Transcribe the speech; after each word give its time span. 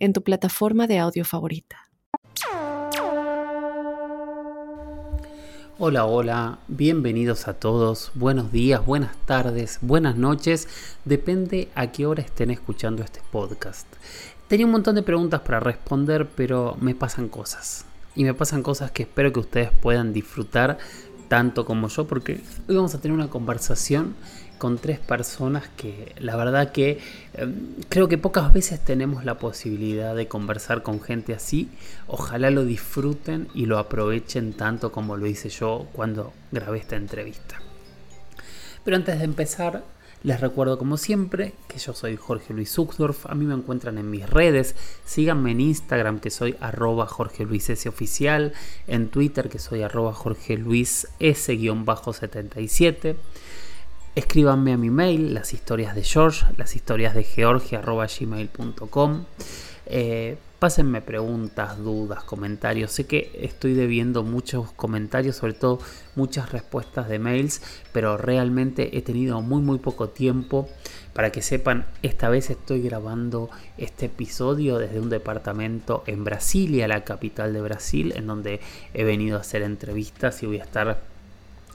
en 0.00 0.14
tu 0.14 0.22
plataforma 0.22 0.86
de 0.86 0.98
audio 0.98 1.24
favorita. 1.24 1.76
Hola, 5.78 6.04
hola, 6.04 6.58
bienvenidos 6.68 7.48
a 7.48 7.54
todos, 7.54 8.10
buenos 8.14 8.52
días, 8.52 8.84
buenas 8.84 9.16
tardes, 9.24 9.78
buenas 9.80 10.16
noches, 10.16 10.68
depende 11.04 11.68
a 11.74 11.90
qué 11.90 12.06
hora 12.06 12.22
estén 12.22 12.50
escuchando 12.50 13.02
este 13.02 13.20
podcast. 13.30 13.86
Tenía 14.48 14.66
un 14.66 14.72
montón 14.72 14.94
de 14.96 15.02
preguntas 15.02 15.40
para 15.40 15.60
responder, 15.60 16.28
pero 16.34 16.76
me 16.80 16.94
pasan 16.94 17.28
cosas. 17.28 17.86
Y 18.14 18.24
me 18.24 18.34
pasan 18.34 18.62
cosas 18.62 18.90
que 18.90 19.04
espero 19.04 19.32
que 19.32 19.40
ustedes 19.40 19.70
puedan 19.70 20.12
disfrutar 20.12 20.78
tanto 21.28 21.64
como 21.64 21.88
yo, 21.88 22.06
porque 22.06 22.42
hoy 22.68 22.76
vamos 22.76 22.94
a 22.94 23.00
tener 23.00 23.16
una 23.16 23.30
conversación 23.30 24.16
con 24.60 24.78
tres 24.78 25.00
personas 25.00 25.68
que 25.76 26.14
la 26.18 26.36
verdad 26.36 26.70
que 26.70 27.00
em, 27.34 27.74
creo 27.88 28.06
que 28.06 28.18
pocas 28.18 28.52
veces 28.52 28.78
tenemos 28.78 29.24
la 29.24 29.38
posibilidad 29.38 30.14
de 30.14 30.28
conversar 30.28 30.84
con 30.84 31.00
gente 31.00 31.34
así. 31.34 31.68
Ojalá 32.06 32.50
lo 32.50 32.64
disfruten 32.64 33.48
y 33.54 33.66
lo 33.66 33.78
aprovechen 33.78 34.52
tanto 34.52 34.92
como 34.92 35.16
lo 35.16 35.26
hice 35.26 35.48
yo 35.48 35.88
cuando 35.92 36.32
grabé 36.52 36.78
esta 36.78 36.94
entrevista. 36.94 37.60
Pero 38.84 38.96
antes 38.96 39.18
de 39.18 39.24
empezar, 39.24 39.82
les 40.22 40.38
recuerdo 40.38 40.76
como 40.76 40.98
siempre 40.98 41.54
que 41.66 41.78
yo 41.78 41.94
soy 41.94 42.16
Jorge 42.16 42.52
Luis 42.52 42.78
Uxdorf, 42.78 43.24
a 43.24 43.34
mí 43.34 43.46
me 43.46 43.54
encuentran 43.54 43.96
en 43.96 44.10
mis 44.10 44.28
redes, 44.28 44.76
síganme 45.06 45.52
en 45.52 45.62
Instagram 45.62 46.20
que 46.20 46.28
soy 46.28 46.56
arroba 46.60 47.06
Jorge 47.06 47.46
Luis 47.46 47.70
S 47.70 47.88
oficial, 47.88 48.52
en 48.86 49.08
Twitter 49.08 49.48
que 49.48 49.58
soy 49.58 49.80
arroba 49.82 50.12
Jorge 50.12 50.58
Luis 50.58 51.08
S-77, 51.20 53.16
escríbanme 54.14 54.72
a 54.72 54.76
mi 54.76 54.90
mail 54.90 55.34
las 55.34 55.52
historias 55.52 55.94
de 55.94 56.02
George, 56.02 56.46
las 56.56 56.76
historias 56.76 57.14
de 57.14 57.24
Georgia 57.24 57.78
arroba 57.78 58.06
gmail.com. 58.06 59.24
Eh, 59.86 60.36
Pásenme 60.60 61.00
preguntas, 61.00 61.78
dudas, 61.78 62.22
comentarios. 62.22 62.92
Sé 62.92 63.06
que 63.06 63.30
estoy 63.40 63.72
debiendo 63.72 64.22
muchos 64.22 64.72
comentarios, 64.72 65.36
sobre 65.36 65.54
todo 65.54 65.78
muchas 66.16 66.52
respuestas 66.52 67.08
de 67.08 67.18
mails, 67.18 67.62
pero 67.92 68.18
realmente 68.18 68.98
he 68.98 69.00
tenido 69.00 69.40
muy 69.40 69.62
muy 69.62 69.78
poco 69.78 70.10
tiempo. 70.10 70.68
Para 71.14 71.32
que 71.32 71.40
sepan, 71.40 71.86
esta 72.02 72.28
vez 72.28 72.50
estoy 72.50 72.82
grabando 72.82 73.48
este 73.78 74.06
episodio 74.06 74.76
desde 74.76 75.00
un 75.00 75.08
departamento 75.08 76.04
en 76.06 76.24
Brasilia, 76.24 76.86
la 76.88 77.04
capital 77.04 77.54
de 77.54 77.62
Brasil, 77.62 78.12
en 78.14 78.26
donde 78.26 78.60
he 78.92 79.04
venido 79.04 79.38
a 79.38 79.40
hacer 79.40 79.62
entrevistas 79.62 80.42
y 80.42 80.46
voy 80.46 80.60
a 80.60 80.64
estar 80.64 81.00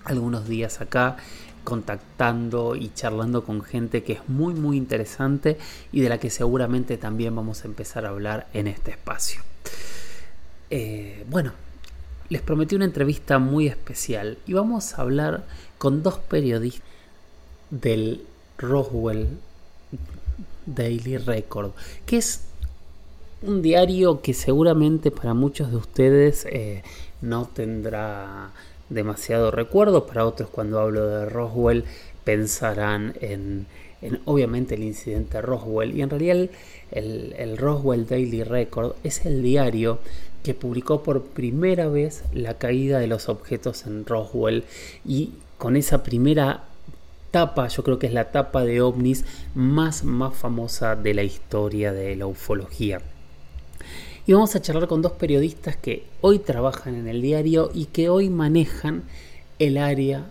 algunos 0.03 0.47
días 0.47 0.80
acá 0.80 1.17
contactando 1.66 2.77
y 2.77 2.94
charlando 2.94 3.44
con 3.44 3.61
gente 3.61 4.03
que 4.03 4.13
es 4.13 4.30
muy 4.30 4.53
muy 4.53 4.77
interesante 4.77 5.58
y 5.91 5.99
de 5.99 6.08
la 6.08 6.17
que 6.17 6.30
seguramente 6.30 6.97
también 6.97 7.35
vamos 7.35 7.66
a 7.66 7.67
empezar 7.67 8.05
a 8.05 8.09
hablar 8.09 8.47
en 8.53 8.67
este 8.67 8.91
espacio. 8.91 9.41
Eh, 10.69 11.25
bueno, 11.30 11.52
les 12.30 12.41
prometí 12.41 12.75
una 12.75 12.86
entrevista 12.86 13.38
muy 13.39 13.67
especial 13.67 14.38
y 14.47 14.53
vamos 14.53 14.93
a 14.93 15.02
hablar 15.02 15.43
con 15.77 16.02
dos 16.02 16.19
periodistas 16.19 16.88
del 17.70 18.25
Roswell 18.58 19.27
Daily 20.65 21.17
Record, 21.17 21.71
que 22.05 22.17
es 22.17 22.42
un 23.42 23.61
diario 23.61 24.21
que 24.21 24.33
seguramente 24.33 25.11
para 25.11 25.33
muchos 25.33 25.70
de 25.70 25.77
ustedes 25.77 26.45
eh, 26.49 26.83
no 27.21 27.45
tendrá 27.45 28.52
demasiado 28.90 29.52
recuerdo. 29.52 30.06
Para 30.06 30.26
otros, 30.26 30.50
cuando 30.50 30.80
hablo 30.80 31.08
de 31.08 31.26
Roswell, 31.26 31.86
pensarán 32.23 33.14
en, 33.22 33.68
obviamente 34.26 34.76
el 34.76 34.84
incidente 34.84 35.42
Roswell. 35.42 35.96
Y 35.96 36.02
en 36.02 36.10
realidad 36.10 36.50
el, 36.92 37.58
Roswell 37.58 38.08
Daily 38.08 38.44
Record 38.44 38.96
es 39.04 39.26
el 39.26 39.42
diario 39.42 40.00
que 40.44 40.54
publicó 40.54 41.02
por 41.02 41.23
primera 41.23 41.88
vez 41.88 42.23
la 42.34 42.56
caída 42.56 43.00
de 43.00 43.08
los 43.08 43.30
objetos 43.30 43.88
en 43.88 44.06
Roswell 44.06 44.64
y 45.04 45.32
con 45.58 45.76
esa 45.76 46.04
primera 46.04 46.66
tapa, 47.32 47.67
yo 47.67 47.84
creo 47.84 47.98
que 47.98 48.08
es 48.08 48.14
la 48.14 48.32
tapa 48.32 48.64
de 48.64 48.80
ovnis 48.82 49.26
más, 49.56 50.04
más 50.04 50.36
famosa 50.36 50.96
de 50.96 51.16
la 51.16 51.23
historia 51.23 51.94
de 51.94 52.16
la 52.16 52.28
ufología 52.28 53.02
y 54.27 54.33
vamos 54.33 54.55
a 54.55 54.61
charlar 54.61 54.87
con 54.87 55.02
dos 55.02 55.11
periodistas 55.11 55.75
que 55.75 56.03
hoy 56.21 56.39
trabajan 56.39 56.95
en 56.95 57.08
el 57.08 57.21
diario 57.21 57.69
y 57.73 57.86
que 57.86 58.09
hoy 58.09 58.30
manejan 58.30 59.03
el 59.59 59.77
área 59.77 60.25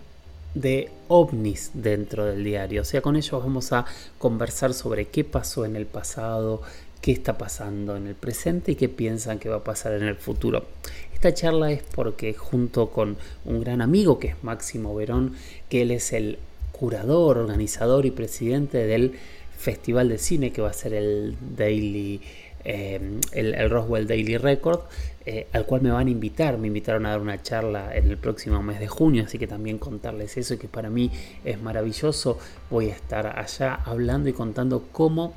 de 0.53 0.89
ovnis 1.07 1.71
dentro 1.73 2.25
del 2.25 2.43
diario. 2.43 2.81
O 2.81 2.85
sea, 2.85 3.01
con 3.01 3.15
ellos 3.15 3.31
vamos 3.31 3.71
a 3.71 3.85
conversar 4.17 4.73
sobre 4.73 5.05
qué 5.07 5.23
pasó 5.23 5.63
en 5.63 5.77
el 5.77 5.85
pasado, 5.85 6.61
qué 7.01 7.13
está 7.13 7.37
pasando 7.37 7.95
en 7.95 8.07
el 8.07 8.15
presente 8.15 8.73
y 8.73 8.75
qué 8.75 8.89
piensan 8.89 9.39
que 9.39 9.47
va 9.47 9.57
a 9.57 9.63
pasar 9.63 9.93
en 9.93 10.03
el 10.03 10.15
futuro. 10.15 10.65
Esta 11.13 11.33
charla 11.33 11.71
es 11.71 11.81
porque 11.81 12.33
junto 12.33 12.89
con 12.89 13.15
un 13.45 13.61
gran 13.61 13.81
amigo 13.81 14.19
que 14.19 14.27
es 14.27 14.43
Máximo 14.43 14.93
Verón, 14.93 15.35
que 15.69 15.83
él 15.83 15.91
es 15.91 16.11
el 16.11 16.37
curador, 16.73 17.37
organizador 17.37 18.05
y 18.05 18.11
presidente 18.11 18.85
del 18.85 19.13
Festival 19.57 20.09
de 20.09 20.17
Cine 20.17 20.51
que 20.51 20.61
va 20.61 20.69
a 20.69 20.73
ser 20.73 20.93
el 20.93 21.37
Daily 21.55 22.21
eh, 22.65 22.99
el, 23.31 23.69
Roswell 23.69 24.07
Daily 24.07 24.37
Record, 24.37 24.81
eh, 25.25 25.47
al 25.53 25.65
cual 25.65 25.81
me 25.81 25.91
van 25.91 26.07
a 26.07 26.09
invitar. 26.09 26.57
Me 26.57 26.67
invitaron 26.67 27.05
a 27.05 27.11
dar 27.11 27.21
una 27.21 27.41
charla 27.41 27.95
en 27.95 28.09
el 28.09 28.17
próximo 28.17 28.61
mes 28.61 28.79
de 28.79 28.87
junio, 28.87 29.23
así 29.25 29.37
que 29.37 29.47
también 29.47 29.77
contarles 29.77 30.35
eso, 30.37 30.57
que 30.57 30.67
para 30.67 30.89
mí 30.89 31.11
es 31.43 31.61
maravilloso. 31.61 32.39
Voy 32.69 32.89
a 32.89 32.93
estar 32.93 33.39
allá 33.39 33.75
hablando 33.75 34.27
y 34.29 34.33
contando 34.33 34.83
cómo 34.91 35.33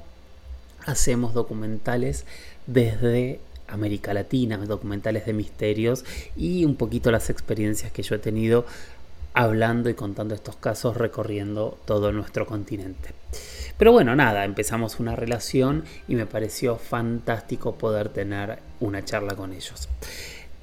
hacemos 0.87 1.35
documentales 1.35 2.25
desde 2.67 3.41
América 3.69 4.15
Latina, 4.15 4.57
documentales 4.57 5.27
de 5.27 5.35
misterios 5.35 6.05
y 6.37 6.65
un 6.65 6.77
poquito 6.77 7.11
las 7.11 7.31
experiencias 7.31 7.93
que 7.93 8.03
yo 8.03 8.15
he 8.15 8.19
tenido 8.19 8.65
hablando 9.39 9.89
y 9.89 9.95
contando 9.95 10.35
estos 10.35 10.57
casos 10.57 10.97
recorriendo 10.97 11.79
todo 11.85 12.11
nuestro 12.11 12.45
continente. 12.45 13.11
Pero 13.79 13.93
bueno, 13.93 14.17
nada, 14.17 14.45
empezamos 14.45 14.99
una 14.99 15.15
relación 15.15 15.85
y 16.09 16.17
me 16.17 16.27
pareció 16.27 16.75
fantástico 16.75 17.77
poder 17.77 18.09
tener 18.09 18.59
una 18.81 19.05
charla 19.05 19.37
con 19.37 19.53
ellos. 19.53 19.89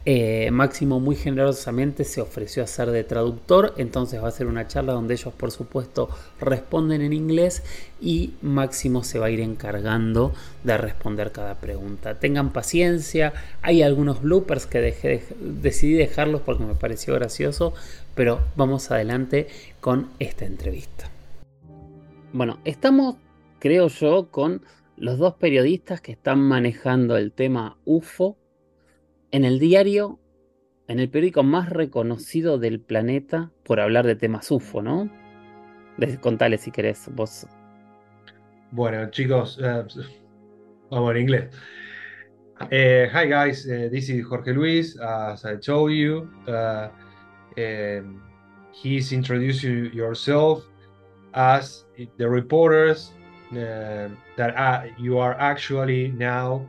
Eh, 0.08 0.52
Máximo 0.52 1.00
muy 1.00 1.16
generosamente 1.16 2.04
se 2.04 2.22
ofreció 2.22 2.64
a 2.64 2.68
ser 2.68 2.92
de 2.92 3.04
traductor, 3.04 3.74
entonces 3.78 4.22
va 4.24 4.28
a 4.28 4.32
ser 4.32 4.46
una 4.46 4.68
charla 4.68 4.94
donde 4.94 5.16
ellos 5.16 5.34
por 5.34 5.50
supuesto 5.50 6.10
responden 6.40 7.02
en 7.02 7.12
inglés 7.12 7.64
y 8.00 8.36
Máximo 8.44 9.04
se 9.04 9.18
va 9.18 9.26
a 9.26 9.30
ir 9.32 9.40
encargando 9.40 10.32
de 10.64 10.78
responder 10.78 11.32
cada 11.32 11.56
pregunta. 11.56 12.20
Tengan 12.20 12.54
paciencia, 12.54 13.34
hay 13.64 13.82
algunos 13.82 14.22
bloopers 14.22 14.68
que 14.68 15.24
decidí 15.40 15.94
dejarlos 15.94 16.42
porque 16.42 16.66
me 16.66 16.76
pareció 16.76 17.16
gracioso, 17.16 17.74
pero 18.14 18.42
vamos 18.56 18.92
adelante 18.92 19.48
con 19.82 20.10
esta 20.20 20.46
entrevista. 20.46 21.10
Bueno, 22.32 22.60
estamos, 22.64 23.16
creo 23.58 23.88
yo, 23.88 24.28
con 24.30 24.62
los 24.98 25.18
dos 25.18 25.34
periodistas 25.34 26.00
que 26.00 26.12
están 26.12 26.42
manejando 26.42 27.18
el 27.18 27.32
tema 27.32 27.78
UFO 27.86 28.38
en 29.36 29.44
el 29.44 29.60
diario, 29.60 30.18
en 30.88 31.00
el 31.00 31.10
periódico 31.10 31.44
más 31.44 31.70
reconocido 31.70 32.58
del 32.58 32.80
planeta 32.80 33.52
por 33.66 33.82
hablar 33.82 34.06
de 34.06 34.16
temas 34.16 34.50
UFO, 34.50 34.82
¿no? 34.82 35.12
Contale 36.22 36.58
si 36.58 36.72
querés 36.72 37.10
vos. 37.14 37.46
Bueno, 38.72 39.10
chicos, 39.12 39.58
uh, 39.58 39.86
vamos 40.90 41.12
en 41.12 41.22
inglés. 41.22 41.50
Uh, 42.62 43.10
hi 43.12 43.28
guys, 43.28 43.66
uh, 43.66 43.90
this 43.92 44.10
is 44.10 44.24
Jorge 44.26 44.54
Luis. 44.54 44.98
As 45.02 45.44
I 45.44 45.58
told 45.58 45.92
you, 45.92 46.30
um, 46.48 48.22
he's 48.72 49.12
introducing 49.12 49.94
yourself. 49.94 50.64
as 51.36 51.84
the 52.18 52.28
reporters 52.28 53.12
that 53.52 54.90
you 54.98 55.18
are 55.18 55.34
actually 55.34 56.12
now 56.12 56.66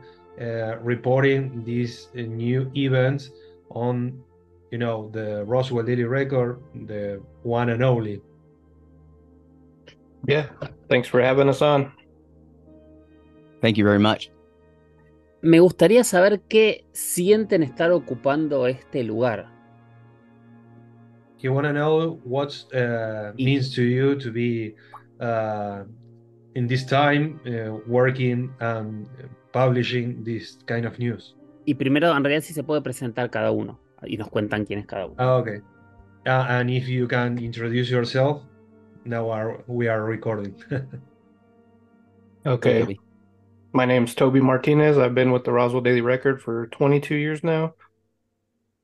reporting 0.81 1.63
these 1.63 2.09
uh, 2.15 2.21
new 2.21 2.71
events 2.75 3.31
on 3.71 4.21
you 4.71 4.77
know 4.77 5.09
the 5.11 5.43
Roswell 5.45 5.83
Daily 5.83 6.03
Record, 6.03 6.61
the 6.85 7.21
one 7.43 7.69
and 7.69 7.83
only. 7.83 8.21
Yeah, 10.27 10.47
thanks 10.89 11.07
for 11.07 11.21
having 11.21 11.49
us 11.49 11.61
on. 11.61 11.91
Thank 13.61 13.77
you 13.77 13.83
very 13.83 13.99
much. 13.99 14.29
Me 15.41 15.59
gustaría 15.59 16.03
saber 16.03 16.41
qué 16.41 16.85
sienten 16.91 17.63
estar 17.63 17.91
ocupando 17.91 18.67
este 18.67 19.03
lugar. 19.03 19.47
You 21.39 21.53
want 21.53 21.67
to 21.67 21.73
know 21.73 22.19
what 22.23 22.65
uh, 22.73 23.31
means 23.37 23.73
to 23.75 23.83
you 23.83 24.15
to 24.15 24.31
be 24.31 24.75
uh, 25.21 25.83
in 26.55 26.67
this 26.67 26.83
time 26.83 27.39
uh, 27.45 27.77
working 27.87 28.51
and 28.59 29.07
publishing 29.57 30.23
this 30.23 30.59
kind 30.67 30.85
of 30.85 30.99
news? 30.99 31.35
Y 31.65 31.73
primero, 31.73 32.15
en 32.15 32.23
realidad, 32.23 32.43
si 32.43 32.53
se 32.53 32.63
puede 32.63 32.81
presentar 32.81 33.29
cada 33.29 33.51
uno 33.51 33.79
y 34.03 34.17
nos 34.17 34.29
cuentan 34.29 34.65
quién 34.65 34.79
es 34.79 34.85
cada 34.85 35.07
uno. 35.07 35.15
Ah, 35.17 35.37
okay. 35.37 35.61
Uh, 36.25 36.45
and 36.49 36.69
if 36.69 36.87
you 36.87 37.07
can 37.07 37.37
introduce 37.39 37.89
yourself, 37.89 38.43
now 39.03 39.29
are, 39.29 39.63
we 39.67 39.87
are 39.87 40.03
recording. 40.03 40.53
okay. 42.45 42.81
Toby. 42.81 42.99
My 43.73 43.85
name's 43.85 44.13
Toby 44.13 44.41
Martinez. 44.41 44.97
I've 44.97 45.15
been 45.15 45.31
with 45.31 45.43
the 45.43 45.51
Roswell 45.51 45.81
Daily 45.81 46.01
Record 46.01 46.41
for 46.41 46.67
22 46.67 47.15
years 47.15 47.43
now. 47.43 47.73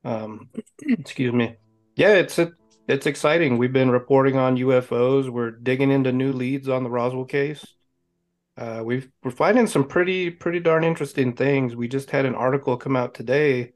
Um, 0.04 0.50
excuse 0.88 1.34
me. 1.34 1.56
Yeah, 1.96 2.16
it's 2.16 2.40
it's 2.88 3.06
exciting. 3.06 3.58
We've 3.58 3.72
been 3.72 3.92
reporting 3.92 4.38
on 4.38 4.58
UFOs. 4.58 5.30
We're 5.30 5.52
digging 5.52 5.92
into 5.92 6.12
new 6.12 6.34
leads 6.34 6.68
on 6.68 6.84
the 6.84 6.90
Roswell 6.90 7.26
case. 7.26 7.66
Uh, 8.56 8.82
we've 8.86 9.10
we're 9.24 9.32
finding 9.32 9.66
some 9.66 9.84
pretty 9.84 10.30
pretty 10.30 10.60
darn 10.60 10.84
interesting 10.84 11.34
things. 11.34 11.76
We 11.76 11.88
just 11.88 12.12
had 12.12 12.26
an 12.26 12.36
article 12.36 12.78
come 12.78 12.96
out 12.96 13.14
today 13.14 13.74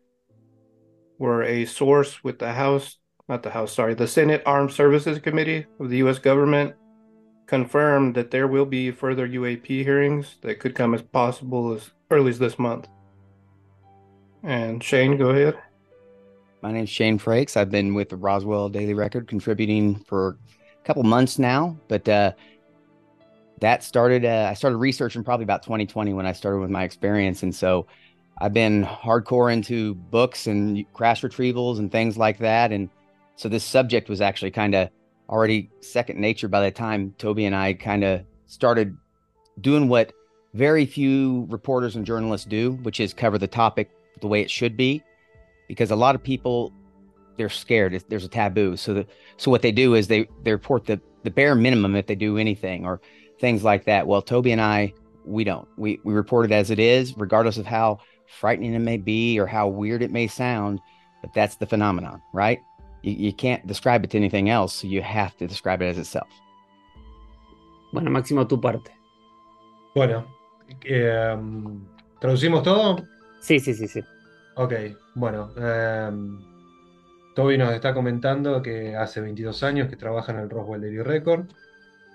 where 1.17 1.41
a 1.43 1.65
source 1.65 2.23
with 2.23 2.37
the 2.37 2.53
House, 2.53 2.97
not 3.27 3.41
the 3.41 3.49
House, 3.49 3.73
sorry, 3.73 3.95
the 3.95 4.07
Senate 4.07 4.43
Armed 4.45 4.71
Services 4.71 5.17
Committee 5.17 5.65
of 5.79 5.89
the 5.89 5.97
U.S. 5.97 6.19
government 6.19 6.75
confirmed 7.47 8.13
that 8.15 8.29
there 8.29 8.47
will 8.47 8.65
be 8.65 8.91
further 8.91 9.27
UAP 9.27 9.65
hearings 9.65 10.35
that 10.41 10.59
could 10.59 10.75
come 10.75 10.93
as 10.93 11.01
possible 11.01 11.73
as 11.73 11.89
early 12.11 12.29
as 12.29 12.37
this 12.37 12.59
month. 12.59 12.87
And 14.43 14.83
Shane, 14.83 15.17
go 15.17 15.29
ahead. 15.29 15.57
My 16.61 16.71
name's 16.71 16.89
Shane 16.89 17.17
Frakes. 17.17 17.57
I've 17.57 17.71
been 17.71 17.93
with 17.93 18.09
the 18.09 18.17
Roswell 18.17 18.69
Daily 18.69 18.93
Record 18.93 19.27
contributing 19.27 19.95
for 20.07 20.37
a 20.81 20.85
couple 20.85 21.03
months 21.03 21.39
now, 21.39 21.77
but 21.87 22.07
uh, 22.07 22.33
that 23.59 23.83
started, 23.83 24.25
uh, 24.25 24.47
I 24.49 24.53
started 24.53 24.77
researching 24.77 25.23
probably 25.23 25.43
about 25.43 25.63
2020 25.63 26.13
when 26.13 26.25
I 26.25 26.31
started 26.31 26.59
with 26.59 26.69
my 26.69 26.83
experience. 26.83 27.43
And 27.43 27.53
so 27.53 27.87
I've 28.39 28.53
been 28.53 28.83
hardcore 28.83 29.51
into 29.51 29.95
books 29.95 30.47
and 30.47 30.85
crash 30.93 31.21
retrievals 31.21 31.79
and 31.79 31.91
things 31.91 32.17
like 32.17 32.37
that. 32.39 32.71
And 32.71 32.89
so 33.35 33.49
this 33.49 33.63
subject 33.63 34.09
was 34.09 34.21
actually 34.21 34.51
kind 34.51 34.75
of 34.75 34.89
already 35.29 35.69
second 35.81 36.19
nature 36.19 36.47
by 36.47 36.61
the 36.61 36.71
time 36.71 37.13
Toby 37.17 37.45
and 37.45 37.55
I 37.55 37.73
kind 37.73 38.03
of 38.03 38.21
started 38.45 38.95
doing 39.59 39.87
what 39.87 40.13
very 40.53 40.85
few 40.85 41.45
reporters 41.49 41.95
and 41.95 42.05
journalists 42.05 42.45
do, 42.47 42.73
which 42.83 42.99
is 42.99 43.13
cover 43.13 43.37
the 43.37 43.47
topic 43.47 43.89
the 44.21 44.27
way 44.27 44.41
it 44.41 44.49
should 44.49 44.77
be 44.77 45.03
because 45.67 45.91
a 45.91 45.95
lot 45.95 46.15
of 46.15 46.23
people 46.23 46.73
they're 47.37 47.49
scared 47.49 48.03
there's 48.09 48.23
a 48.23 48.29
taboo 48.29 48.75
so 48.75 48.93
the, 48.95 49.07
so 49.37 49.51
what 49.51 49.61
they 49.61 49.71
do 49.71 49.93
is 49.93 50.07
they 50.07 50.27
they 50.43 50.51
report 50.51 50.85
the 50.85 50.99
the 51.23 51.29
bare 51.29 51.55
minimum 51.55 51.95
if 51.95 52.07
they 52.07 52.15
do 52.15 52.37
anything 52.37 52.85
or 52.85 52.99
things 53.39 53.63
like 53.63 53.85
that 53.85 54.07
well 54.07 54.21
toby 54.21 54.51
and 54.51 54.61
i 54.61 54.93
we 55.25 55.43
don't 55.43 55.67
we 55.77 55.99
we 56.03 56.13
report 56.13 56.45
it 56.45 56.51
as 56.51 56.71
it 56.71 56.79
is 56.79 57.15
regardless 57.17 57.57
of 57.57 57.65
how 57.65 57.99
frightening 58.39 58.73
it 58.73 58.79
may 58.79 58.97
be 58.97 59.39
or 59.39 59.45
how 59.45 59.67
weird 59.67 60.01
it 60.01 60.11
may 60.11 60.27
sound 60.27 60.79
but 61.21 61.33
that's 61.33 61.55
the 61.55 61.65
phenomenon 61.65 62.21
right 62.33 62.59
you, 63.03 63.13
you 63.13 63.33
can't 63.33 63.65
describe 63.67 64.03
it 64.03 64.09
to 64.09 64.17
anything 64.17 64.49
else 64.49 64.73
so 64.73 64.87
you 64.87 65.01
have 65.01 65.35
to 65.37 65.47
describe 65.47 65.81
it 65.81 65.87
as 65.87 65.97
itself 65.97 66.27
Bueno, 67.91 68.11
Máximo, 68.11 68.47
tu 68.47 68.59
parte. 68.59 68.91
Bueno, 69.95 70.27
eh, 70.83 71.35
¿traducimos 72.19 72.63
todo? 72.63 72.97
Sí, 73.39 73.59
sí, 73.59 73.73
sí, 73.73 73.87
sí. 73.87 74.01
Ok, 74.55 74.73
bueno, 75.15 75.51
em, 75.57 76.39
Toby 77.33 77.57
nos 77.57 77.73
está 77.73 77.93
comentando 77.93 78.61
que 78.61 78.95
hace 78.95 79.21
22 79.21 79.63
años 79.63 79.89
que 79.89 79.95
trabaja 79.95 80.31
en 80.31 80.39
el 80.39 80.49
Roswell 80.49 80.81
Daily 80.81 81.01
Record. 81.01 81.45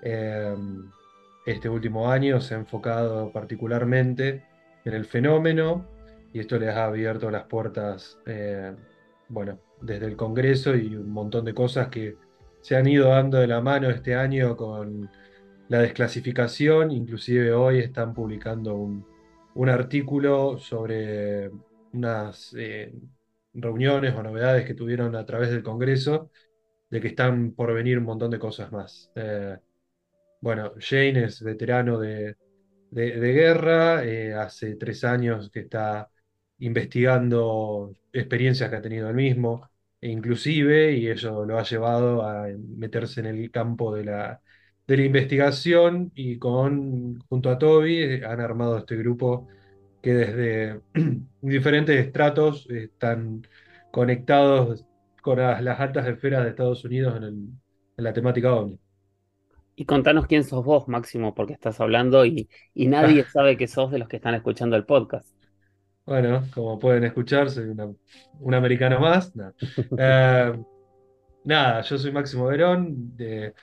Em, 0.03 0.89
este 1.45 1.69
último 1.69 2.09
año 2.09 2.39
se 2.41 2.55
ha 2.55 2.57
enfocado 2.57 3.31
particularmente 3.31 4.43
en 4.85 4.93
el 4.93 5.05
fenómeno 5.05 5.85
y 6.33 6.39
esto 6.39 6.57
les 6.57 6.69
ha 6.69 6.85
abierto 6.85 7.29
las 7.29 7.43
puertas, 7.43 8.17
eh, 8.25 8.73
bueno, 9.29 9.59
desde 9.81 10.07
el 10.07 10.15
Congreso 10.15 10.75
y 10.75 10.95
un 10.95 11.11
montón 11.11 11.45
de 11.45 11.53
cosas 11.53 11.89
que 11.89 12.17
se 12.61 12.75
han 12.75 12.87
ido 12.87 13.09
dando 13.09 13.37
de 13.39 13.47
la 13.47 13.61
mano 13.61 13.89
este 13.89 14.15
año 14.15 14.55
con 14.57 15.09
la 15.69 15.79
desclasificación. 15.79 16.91
Inclusive 16.91 17.53
hoy 17.53 17.79
están 17.79 18.13
publicando 18.13 18.75
un, 18.75 19.05
artículo 19.69 20.57
sobre 20.57 21.51
unas 21.93 22.55
eh, 22.57 22.93
reuniones 23.53 24.15
o 24.15 24.23
novedades 24.23 24.65
que 24.65 24.73
tuvieron 24.73 25.15
a 25.15 25.25
través 25.25 25.49
del 25.51 25.61
Congreso, 25.61 26.31
de 26.89 27.01
que 27.01 27.09
están 27.09 27.51
por 27.51 27.73
venir 27.73 27.99
un 27.99 28.05
montón 28.05 28.31
de 28.31 28.39
cosas 28.39 28.71
más. 28.71 29.11
Eh, 29.15 29.57
bueno, 30.43 30.73
Jane 30.79 31.23
es 31.25 31.41
veterano 31.41 31.99
de, 31.99 32.35
de- 32.91 33.33
guerra, 33.33 34.03
eh, 34.05 34.33
hace 34.33 34.75
tres 34.75 35.03
años 35.05 35.49
que 35.51 35.61
está 35.61 36.09
investigando 36.59 37.93
experiencias 38.11 38.69
que 38.69 38.75
ha 38.77 38.81
tenido 38.81 39.09
él 39.09 39.15
mismo, 39.15 39.69
e 40.01 40.09
inclusive, 40.09 40.93
y 40.93 41.07
eso 41.07 41.45
lo 41.45 41.57
ha 41.59 41.63
llevado 41.63 42.23
a 42.27 42.47
meterse 42.57 43.21
en 43.21 43.27
el 43.27 43.51
campo 43.51 43.95
de 43.95 44.05
la, 44.05 44.41
de 44.87 44.97
la 44.97 45.03
investigación, 45.05 46.11
y 46.15 46.37
con, 46.39 47.19
junto 47.29 47.49
a 47.49 47.57
Toby, 47.57 47.97
eh, 48.03 48.25
han 48.25 48.41
armado 48.41 48.79
este 48.79 48.95
grupo 48.97 49.47
que 50.01 50.13
desde 50.13 50.81
diferentes 51.41 51.97
estratos 52.05 52.69
están 52.69 53.47
conectados 53.91 54.85
con 55.21 55.39
las, 55.39 55.79
altas 55.79 56.07
esferas 56.07 56.43
de 56.43 56.49
Estados 56.51 56.83
Unidos 56.85 57.17
en, 57.17 57.61
en 57.97 58.03
la 58.03 58.13
temática 58.13 58.53
OVNI. 58.55 58.82
Y 59.75 59.85
contanos 59.85 60.27
quién 60.27 60.43
sos 60.43 60.63
vos, 60.65 60.87
Máximo, 60.87 61.33
porque 61.35 61.53
estás 61.53 61.79
hablando 61.81 62.25
y, 62.25 62.49
y 62.73 62.87
nadie 62.87 63.23
sabe 63.31 63.57
que 63.57 63.67
sos 63.67 63.91
de 63.91 63.99
los 63.99 64.07
que 64.07 64.17
están 64.17 64.35
escuchando 64.35 64.75
el 64.75 64.85
podcast. 64.85 65.27
Bueno, 66.05 66.43
como 66.53 66.77
pueden 66.79 67.05
escuchar, 67.05 67.49
soy 67.49 67.65
una- 67.69 67.93
un 68.39 68.53
americano 68.53 68.99
más. 68.99 69.33
Nah. 69.35 69.51
Eh, 69.97 70.53
nada, 71.45 71.81
yo 71.81 71.97
soy 71.97 72.11
Máximo 72.11 72.47
Verón. 72.47 73.15
de- 73.17 73.53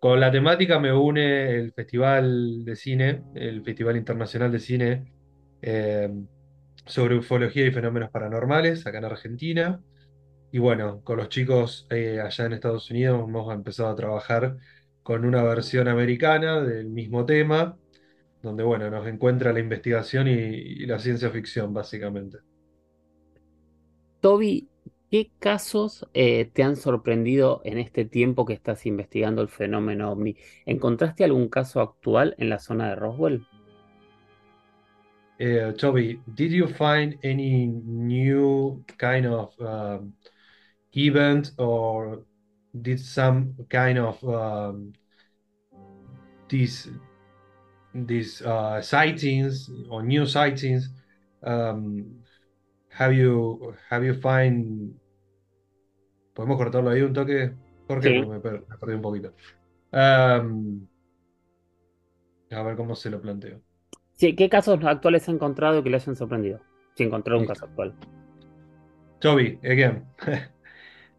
con 0.00 0.20
la 0.20 0.30
temática 0.32 0.78
me 0.80 0.92
une 0.92 1.56
el 1.58 1.72
Festival 1.74 2.64
de 2.64 2.76
Cine, 2.76 3.24
el 3.34 3.62
Festival 3.64 3.96
Internacional 3.96 4.52
de 4.52 4.60
Cine 4.60 5.14
eh, 5.62 6.10
sobre 6.86 7.16
ufología 7.18 7.66
y 7.66 7.72
fenómenos 7.72 8.10
paranormales 8.10 8.86
acá 8.86 8.98
en 8.98 9.04
Argentina. 9.06 9.82
Y 10.52 10.58
bueno, 10.58 11.02
con 11.04 11.18
los 11.18 11.28
chicos 11.28 11.86
eh, 11.90 12.20
allá 12.20 12.46
en 12.46 12.52
Estados 12.54 12.90
Unidos 12.90 13.24
hemos 13.28 13.52
empezado 13.54 13.90
a 13.90 13.96
trabajar 13.96 14.56
con 15.06 15.24
una 15.24 15.44
versión 15.44 15.86
americana 15.86 16.60
del 16.60 16.88
mismo 16.88 17.24
tema, 17.24 17.78
donde 18.42 18.64
bueno, 18.64 18.90
nos 18.90 19.06
encuentra 19.06 19.52
la 19.52 19.60
investigación 19.60 20.26
y, 20.26 20.32
y 20.32 20.84
la 20.84 20.98
ciencia 20.98 21.30
ficción, 21.30 21.72
básicamente. 21.72 22.38
Toby, 24.20 24.66
¿qué 25.08 25.30
casos 25.38 26.08
eh, 26.12 26.50
te 26.52 26.64
han 26.64 26.74
sorprendido 26.74 27.60
en 27.64 27.78
este 27.78 28.04
tiempo 28.04 28.44
que 28.44 28.54
estás 28.54 28.84
investigando 28.84 29.42
el 29.42 29.48
fenómeno 29.48 30.10
OVNI? 30.10 30.36
¿Encontraste 30.64 31.22
algún 31.22 31.50
caso 31.50 31.80
actual 31.80 32.34
en 32.38 32.48
la 32.48 32.58
zona 32.58 32.88
de 32.88 32.96
Roswell? 32.96 33.46
Uh, 35.38 35.72
Toby, 35.74 36.20
did 36.34 36.50
you 36.50 36.66
find 36.66 37.16
any 37.22 37.68
new 37.68 38.82
kind 38.98 39.26
of 39.26 39.54
um, 39.60 40.12
event 40.96 41.52
or 41.58 42.24
did 42.82 43.00
some 43.00 43.54
kind 43.68 43.98
of 43.98 44.22
um, 44.24 44.92
these 46.48 46.88
these 47.94 48.42
uh, 48.42 48.80
sightings 48.82 49.70
or 49.90 50.02
new 50.02 50.26
sightings? 50.26 50.88
Um, 51.42 52.22
have 52.90 53.14
you 53.14 53.74
have 53.90 54.04
you 54.04 54.14
find? 54.14 54.94
¿Podemos 56.34 56.58
cortarlo 56.58 56.90
ahí 56.90 57.02
un 57.02 57.12
toque, 57.14 57.54
Jorge? 57.86 58.10
Sí. 58.10 58.12
Porque 58.12 58.26
me, 58.26 58.40
per- 58.40 58.64
me 58.68 58.76
perdí 58.78 58.94
un 58.94 59.02
poquito. 59.02 59.34
Um, 59.92 60.86
a 62.50 62.62
ver 62.62 62.76
cómo 62.76 62.96
se 62.96 63.08
lo 63.10 63.20
planteo. 63.20 63.62
Sí, 64.14 64.34
¿qué 64.34 64.48
casos 64.48 64.82
actuales 64.84 65.28
ha 65.28 65.30
encontrado 65.32 65.84
que 65.84 65.90
le 65.90 65.96
hayan 65.98 66.16
sorprendido? 66.16 66.60
Si 66.96 67.04
encontró 67.04 67.38
un 67.38 67.46
caso 67.46 67.66
actual. 67.66 67.94
Toby, 69.20 69.58
again. 69.64 70.06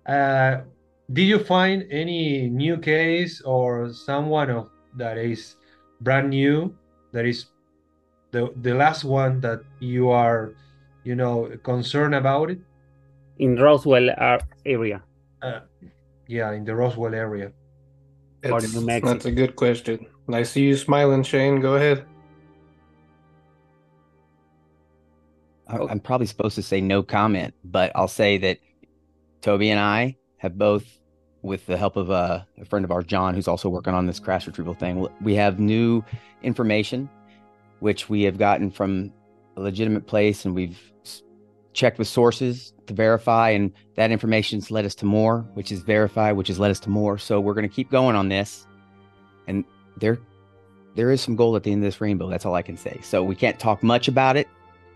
Uh, 0.08 0.62
did 1.14 1.24
you 1.24 1.40
find 1.40 1.86
any 1.90 2.50
new 2.50 2.78
case 2.78 3.42
or 3.42 3.92
someone 3.94 4.50
of 4.50 4.70
that 4.96 5.18
is 5.18 5.56
brand 6.02 6.30
new, 6.30 6.76
that 7.14 7.26
is 7.26 7.48
the 8.32 8.52
the 8.62 8.74
last 8.74 9.04
one 9.04 9.40
that 9.42 9.62
you 9.80 10.10
are, 10.10 10.54
you 11.04 11.16
know, 11.16 11.50
concerned 11.64 12.16
about 12.16 12.52
it? 12.52 12.60
In 13.40 13.56
Roswell 13.56 14.10
area. 14.66 15.02
Uh, 15.42 15.62
yeah, 16.28 16.52
in 16.52 16.66
the 16.66 16.76
Roswell 16.76 17.14
area. 17.14 17.52
It's- 18.44 18.74
that's 19.04 19.26
a 19.26 19.32
good 19.32 19.56
question. 19.56 20.06
I 20.32 20.44
see 20.44 20.64
you 20.68 20.76
smiling, 20.76 21.24
Shane. 21.24 21.60
Go 21.62 21.76
ahead. 21.76 22.06
I'm 25.68 26.00
probably 26.00 26.28
supposed 26.28 26.56
to 26.56 26.64
say 26.64 26.80
no 26.82 27.04
comment, 27.04 27.54
but 27.64 27.92
I'll 27.96 28.08
say 28.08 28.38
that 28.38 28.60
Toby 29.42 29.70
and 29.70 29.80
I 29.80 30.16
have 30.38 30.58
both, 30.58 30.86
with 31.48 31.66
the 31.66 31.78
help 31.78 31.96
of 31.96 32.10
a, 32.10 32.46
a 32.60 32.66
friend 32.66 32.86
of 32.86 32.92
ours, 32.92 33.06
John, 33.06 33.34
who's 33.34 33.48
also 33.48 33.70
working 33.70 33.94
on 33.94 34.06
this 34.06 34.20
crash 34.20 34.46
retrieval 34.46 34.74
thing, 34.74 35.08
we 35.22 35.34
have 35.36 35.60
new 35.60 36.04
information, 36.44 37.10
which 37.80 38.10
we 38.10 38.24
have 38.24 38.38
gotten 38.38 38.70
from 38.70 39.12
a 39.56 39.62
legitimate 39.62 40.06
place, 40.06 40.46
and 40.46 40.54
we've 40.54 40.80
checked 41.74 41.98
with 41.98 42.08
sources 42.08 42.74
to 42.88 42.94
verify, 42.94 43.50
and 43.50 43.72
that 43.96 44.12
information's 44.12 44.70
led 44.70 44.86
us 44.86 44.96
to 44.96 45.06
more, 45.06 45.40
which 45.54 45.72
is 45.72 45.82
verify, 45.82 46.32
which 46.32 46.48
has 46.48 46.60
led 46.60 46.72
us 46.72 46.80
to 46.82 46.90
more. 46.90 47.18
So 47.18 47.40
we're 47.40 47.54
going 47.54 47.68
to 47.68 47.74
keep 47.74 47.90
going 47.90 48.16
on 48.16 48.30
this, 48.30 48.68
and 49.48 49.64
there, 49.96 50.20
there 50.96 51.12
is 51.12 51.22
some 51.22 51.36
gold 51.36 51.56
at 51.56 51.64
the 51.64 51.72
end 51.72 51.84
of 51.84 51.88
this 51.88 52.02
rainbow. 52.02 52.30
That's 52.30 52.46
all 52.46 52.56
I 52.56 52.62
can 52.62 52.78
say. 52.78 53.00
So 53.02 53.24
we 53.24 53.36
can't 53.36 53.60
talk 53.60 53.82
much 53.82 54.08
about 54.08 54.38
it, 54.38 54.48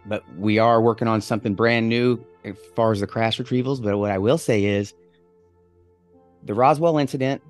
but 0.05 0.23
we 0.37 0.59
are 0.59 0.81
working 0.81 1.07
on 1.07 1.21
something 1.21 1.53
brand 1.53 1.87
new 1.87 2.23
as 2.43 2.55
far 2.75 2.91
as 2.91 2.99
the 2.99 3.07
crash 3.07 3.39
retrievals. 3.39 3.81
But 3.81 3.97
what 3.97 4.11
I 4.11 4.17
will 4.17 4.37
say 4.37 4.65
is 4.65 4.93
the 6.43 6.53
Roswell 6.53 6.97
incident 6.97 7.41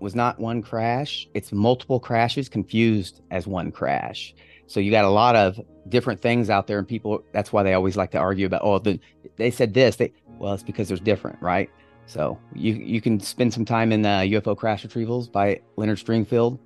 was 0.00 0.14
not 0.14 0.38
one 0.38 0.62
crash, 0.62 1.28
it's 1.34 1.52
multiple 1.52 1.98
crashes 1.98 2.48
confused 2.48 3.20
as 3.30 3.46
one 3.46 3.72
crash. 3.72 4.34
So 4.66 4.80
you 4.80 4.90
got 4.90 5.04
a 5.04 5.10
lot 5.10 5.34
of 5.34 5.60
different 5.88 6.20
things 6.20 6.50
out 6.50 6.66
there, 6.66 6.78
and 6.78 6.86
people 6.86 7.22
that's 7.32 7.52
why 7.52 7.62
they 7.62 7.74
always 7.74 7.96
like 7.96 8.10
to 8.12 8.18
argue 8.18 8.46
about, 8.46 8.60
oh, 8.62 8.78
the, 8.78 9.00
they 9.36 9.50
said 9.50 9.72
this. 9.74 9.96
They 9.96 10.12
well, 10.38 10.54
it's 10.54 10.62
because 10.62 10.88
there's 10.88 11.00
different, 11.00 11.40
right? 11.40 11.70
So 12.06 12.38
you 12.54 12.74
you 12.74 13.00
can 13.00 13.18
spend 13.18 13.52
some 13.52 13.64
time 13.64 13.92
in 13.92 14.04
uh, 14.04 14.20
UFO 14.20 14.56
crash 14.56 14.84
retrievals 14.84 15.30
by 15.30 15.60
Leonard 15.76 15.98
Stringfield, 15.98 16.58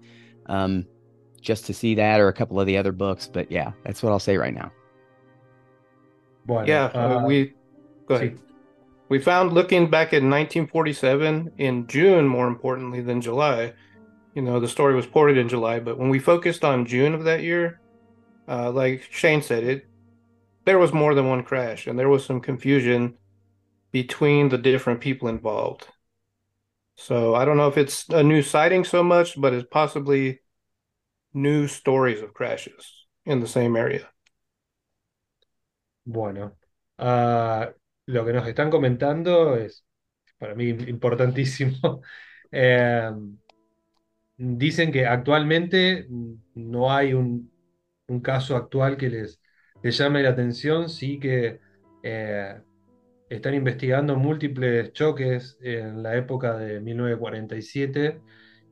um, 0.47 0.85
just 1.40 1.64
to 1.66 1.75
see 1.75 1.94
that, 1.94 2.21
or 2.21 2.28
a 2.28 2.32
couple 2.32 2.61
of 2.61 2.66
the 2.66 2.76
other 2.76 2.92
books. 2.92 3.30
But 3.32 3.50
yeah, 3.50 3.73
that's 3.85 4.02
what 4.02 4.11
I'll 4.11 4.18
say 4.18 4.37
right 4.37 4.54
now. 4.54 4.73
Bueno, 6.44 6.66
yeah, 6.66 6.85
uh, 6.87 7.25
we 7.25 7.54
go 8.06 8.16
ahead. 8.16 8.37
sí. 8.37 8.51
We 9.12 9.19
found 9.19 9.52
looking 9.52 9.90
back 9.90 10.14
in 10.14 10.31
1947 10.31 11.52
in 11.59 11.87
June, 11.87 12.26
more 12.26 12.49
importantly 12.49 13.02
than 13.02 13.21
July. 13.21 13.75
You 14.35 14.40
know, 14.40 14.59
the 14.59 14.66
story 14.66 14.95
was 14.95 15.04
ported 15.04 15.37
in 15.37 15.50
July, 15.50 15.81
but 15.81 15.99
when 15.99 16.09
we 16.09 16.19
focused 16.19 16.64
on 16.64 16.87
June 16.87 17.12
of 17.12 17.25
that 17.25 17.42
year, 17.42 17.78
uh, 18.49 18.71
like 18.71 19.07
Shane 19.11 19.42
said, 19.42 19.64
it 19.64 19.87
there 20.64 20.78
was 20.78 20.95
more 20.95 21.14
than 21.14 21.28
one 21.28 21.42
crash, 21.42 21.87
and 21.87 21.99
there 21.99 22.09
was 22.09 22.25
some 22.25 22.40
confusion 22.40 23.19
between 23.90 24.49
the 24.49 24.57
different 24.57 25.02
people 25.02 25.28
involved. 25.28 25.87
So 26.97 27.35
I 27.35 27.45
don't 27.45 27.59
know 27.59 27.69
if 27.69 27.76
it's 27.76 28.09
a 28.09 28.23
new 28.23 28.40
sighting 28.40 28.83
so 28.83 29.02
much, 29.02 29.38
but 29.38 29.52
it's 29.52 29.69
possibly 29.71 30.40
new 31.35 31.69
stories 31.69 32.23
of 32.23 32.33
crashes 32.33 33.04
in 33.26 33.40
the 33.40 33.47
same 33.47 33.76
area. 33.76 34.09
Bueno, 36.07 36.52
ah, 36.99 37.73
lo 38.06 38.25
que 38.25 38.32
nos 38.32 38.47
están 38.47 38.71
comentando 38.71 39.56
es 39.56 39.85
para 40.38 40.54
mí 40.54 40.68
importantísimo. 40.68 42.02
Eh, 42.54 43.11
dicen 44.37 44.92
que 44.92 45.06
actualmente 45.06 46.06
no 46.54 46.92
hay 46.92 47.14
un, 47.14 47.50
caso 48.23 48.56
actual 48.56 48.99
que 48.99 49.09
les, 49.09 49.40
les 49.82 49.97
llame 49.97 50.23
la 50.23 50.28
atención, 50.30 50.90
sí 50.90 51.18
que 51.18 51.61
eh, 52.02 52.61
están 53.30 53.54
investigando 53.54 54.16
múltiples 54.16 54.92
choques 54.92 55.56
en 55.62 56.02
la 56.02 56.14
época 56.16 56.59
de 56.59 56.78
1947 56.80 58.21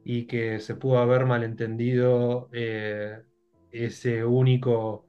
y 0.04 0.26
que 0.26 0.60
se 0.60 0.74
pudo 0.74 0.98
haber 0.98 1.24
malentendido 1.24 2.50
eh, 2.52 3.22
ese 3.70 4.24
único 4.26 5.06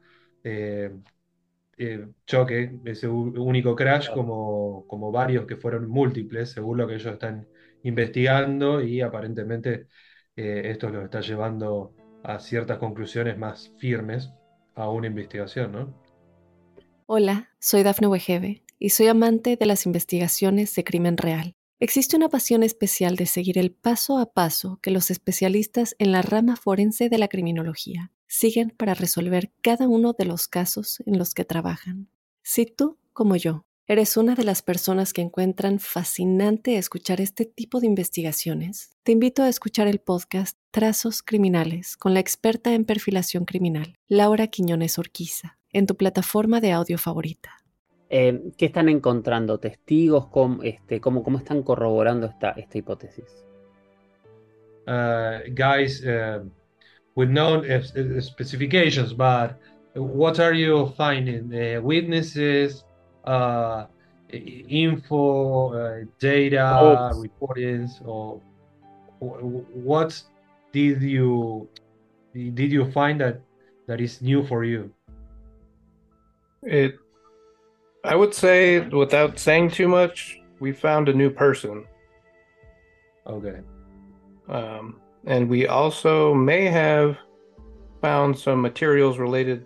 eh, 1.78 2.08
choque, 2.26 2.80
ese 2.86 3.08
único 3.08 3.76
crash, 3.76 4.10
como, 4.12 4.86
como 4.88 5.12
varios 5.12 5.46
que 5.46 5.56
fueron 5.56 5.90
múltiples, 5.90 6.52
según 6.52 6.78
lo 6.78 6.88
que 6.88 6.96
ellos 6.96 7.14
están 7.14 7.48
investigando, 7.84 8.82
y 8.82 9.02
aparentemente 9.02 9.88
eh, 10.36 10.64
esto 10.66 10.90
los 10.90 11.04
está 11.04 11.22
llevando 11.22 11.94
a 12.24 12.40
ciertas 12.40 12.78
conclusiones 12.78 13.38
más 13.38 13.74
firmes 13.80 14.32
a 14.76 14.90
una 14.90 15.08
investigación, 15.08 15.72
¿no? 15.72 16.02
Hola, 17.08 17.50
soy 17.60 17.84
Dafne 17.84 18.08
Wegebe 18.08 18.64
y 18.80 18.90
soy 18.90 19.08
amante 19.08 19.58
de 19.58 19.66
las 19.66 19.86
investigaciones 19.86 20.74
de 20.76 20.84
crimen 20.84 21.18
real. 21.18 21.56
Existe 21.80 22.16
una 22.16 22.30
pasión 22.30 22.64
especial 22.64 23.16
de 23.16 23.26
seguir 23.26 23.58
el 23.58 23.72
paso 23.72 24.20
a 24.20 24.32
paso 24.32 24.80
que 24.82 24.92
los 24.92 25.10
especialistas 25.10 25.96
en 25.98 26.12
la 26.12 26.22
rama 26.22 26.56
forense 26.56 27.10
de 27.10 27.18
la 27.18 27.28
criminología 27.28 28.12
siguen 28.32 28.70
para 28.70 28.94
resolver 28.94 29.52
cada 29.62 29.90
uno 29.90 30.14
de 30.18 30.24
los 30.24 30.48
casos 30.48 31.04
en 31.06 31.18
los 31.18 31.34
que 31.34 31.44
trabajan. 31.44 32.08
Si 32.42 32.66
tú, 32.66 32.98
como 33.12 33.36
yo, 33.36 33.66
eres 33.88 34.16
una 34.16 34.36
de 34.36 34.46
las 34.46 34.62
personas 34.62 35.12
que 35.12 35.22
encuentran 35.22 35.80
fascinante 35.80 36.78
escuchar 36.78 37.20
este 37.20 37.44
tipo 37.44 37.82
de 37.82 37.88
investigaciones, 37.88 38.96
te 39.04 39.12
invito 39.12 39.44
a 39.44 39.50
escuchar 39.50 39.90
el 39.90 40.00
podcast 40.00 40.58
Trazos 40.72 41.24
Criminales 41.24 41.98
con 41.98 42.14
la 42.14 42.22
experta 42.22 42.74
en 42.74 42.86
perfilación 42.86 43.44
criminal, 43.44 43.96
Laura 44.08 44.48
Quiñones 44.48 44.98
Orquiza, 44.98 45.58
en 45.74 45.86
tu 45.86 45.98
plataforma 45.98 46.62
de 46.62 46.72
audio 46.72 46.98
favorita. 46.98 47.58
Eh, 48.10 48.54
¿qué 48.58 48.66
están 48.66 48.88
encontrando? 48.88 49.60
¿Testigos? 49.60 50.28
¿Cómo, 50.28 50.64
este, 50.64 51.02
cómo, 51.02 51.22
cómo 51.22 51.38
están 51.38 51.64
corroborando 51.64 52.28
esta, 52.28 52.52
esta 52.52 52.78
hipótesis? 52.78 53.26
Uh, 54.88 55.52
guys, 55.54 56.02
uh, 56.04 56.50
with 57.16 57.30
known 57.30 57.70
uh, 57.70 57.82
specifications, 58.22 59.14
but 59.14 59.60
what 59.94 60.40
are 60.40 60.54
you 60.54 60.94
finding? 60.98 61.54
Uh, 61.54 61.82
witnesses, 61.82 62.84
uh, 63.26 63.86
info, 64.32 65.74
uh, 65.74 66.06
data, 66.20 67.10
Oops. 67.12 67.18
recordings, 67.20 68.00
or 68.06 68.42
wh- 69.20 69.42
wh- 69.42 69.76
what 69.76 70.22
did 70.72 71.02
you 71.02 71.68
did 72.34 72.72
you 72.72 72.90
find 72.92 73.20
that 73.20 73.42
that 73.88 74.00
is 74.00 74.22
new 74.22 74.46
for 74.48 74.64
you? 74.64 74.92
It, 76.64 76.96
I 78.06 78.16
would 78.16 78.34
say, 78.34 78.80
without 78.80 79.38
saying 79.38 79.72
too 79.72 79.88
much, 79.88 80.40
we 80.60 80.72
found 80.72 81.10
a 81.10 81.14
new 81.14 81.30
person. 81.30 81.86
Okay. 83.28 83.60
Um, 84.48 85.01
and 85.26 85.50
we 85.50 85.68
also 85.68 86.34
may 86.34 86.66
have 86.66 87.18
found 88.02 88.38
some 88.38 88.62
materials 88.62 89.18
related, 89.18 89.66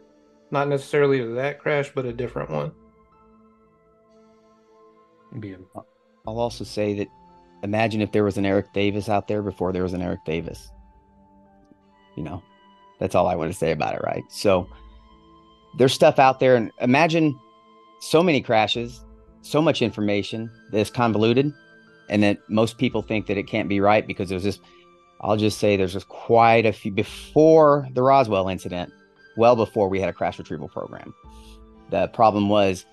not 0.52 0.68
necessarily 0.68 1.20
to 1.20 1.34
that 1.36 1.60
crash, 1.60 1.92
but 1.96 2.06
a 2.06 2.14
different 2.14 2.50
one. 2.50 2.72
Bien. 5.40 5.66
I'll 6.28 6.40
also 6.40 6.64
say 6.64 6.94
that 6.96 7.08
imagine 7.64 8.02
if 8.02 8.12
there 8.12 8.24
was 8.24 8.38
an 8.38 8.46
Eric 8.46 8.74
Davis 8.74 9.10
out 9.10 9.28
there 9.28 9.42
before 9.42 9.72
there 9.72 9.84
was 9.84 9.94
an 9.94 10.02
Eric 10.02 10.24
Davis. 10.26 10.72
You 12.16 12.24
know, 12.24 12.42
that's 13.00 13.16
all 13.16 13.28
I 13.28 13.36
want 13.36 13.52
to 13.52 13.58
say 13.58 13.72
about 13.72 13.96
it, 13.96 14.02
right? 14.04 14.24
So 14.30 14.70
there's 15.78 15.94
stuff 15.94 16.20
out 16.20 16.40
there, 16.40 16.56
and 16.56 16.72
imagine 16.80 17.38
so 18.00 18.24
many 18.24 18.42
crashes, 18.42 19.04
so 19.42 19.62
much 19.62 19.82
information 19.82 20.50
that 20.72 20.80
is 20.80 20.90
convoluted, 20.90 21.52
and 22.10 22.24
that 22.24 22.38
most 22.50 22.78
people 22.78 23.02
think 23.02 23.28
that 23.28 23.38
it 23.38 23.48
can't 23.48 23.68
be 23.68 23.80
right 23.80 24.06
because 24.08 24.30
there's 24.30 24.44
this. 24.44 24.60
I'll 25.22 25.38
just 25.38 25.60
say 25.60 25.78
there's 25.78 25.94
just 25.94 26.10
quite 26.10 26.66
a 26.66 26.74
few 26.74 26.92
before 26.92 27.88
the 27.94 28.02
Roswell 28.02 28.48
incident, 28.48 28.92
well 29.38 29.56
before 29.56 29.90
we 29.90 30.00
had 30.00 30.10
a 30.10 30.14
crash 30.14 30.38
retrieval 30.38 30.68
program. 30.68 31.14
The 31.90 32.08
problem 32.10 32.50
was 32.50 32.86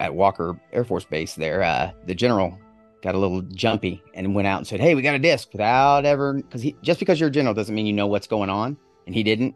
at 0.00 0.14
Walker 0.14 0.58
Air 0.72 0.84
Force 0.84 1.04
Base 1.04 1.34
there, 1.34 1.62
uh, 1.62 1.92
the 2.06 2.14
general 2.14 2.58
got 3.02 3.14
a 3.14 3.18
little 3.18 3.42
jumpy 3.42 4.02
and 4.14 4.34
went 4.34 4.46
out 4.46 4.58
and 4.58 4.66
said, 4.66 4.80
"Hey, 4.80 4.94
we 4.94 5.02
got 5.02 5.14
a 5.14 5.18
disc," 5.18 5.48
without 5.52 6.04
ever 6.04 6.34
because 6.34 6.64
just 6.82 7.00
because 7.00 7.20
you're 7.20 7.28
a 7.28 7.32
general 7.32 7.54
doesn't 7.54 7.74
mean 7.74 7.86
you 7.86 7.92
know 7.92 8.06
what's 8.06 8.26
going 8.26 8.50
on, 8.50 8.76
and 9.06 9.14
he 9.14 9.22
didn't. 9.22 9.54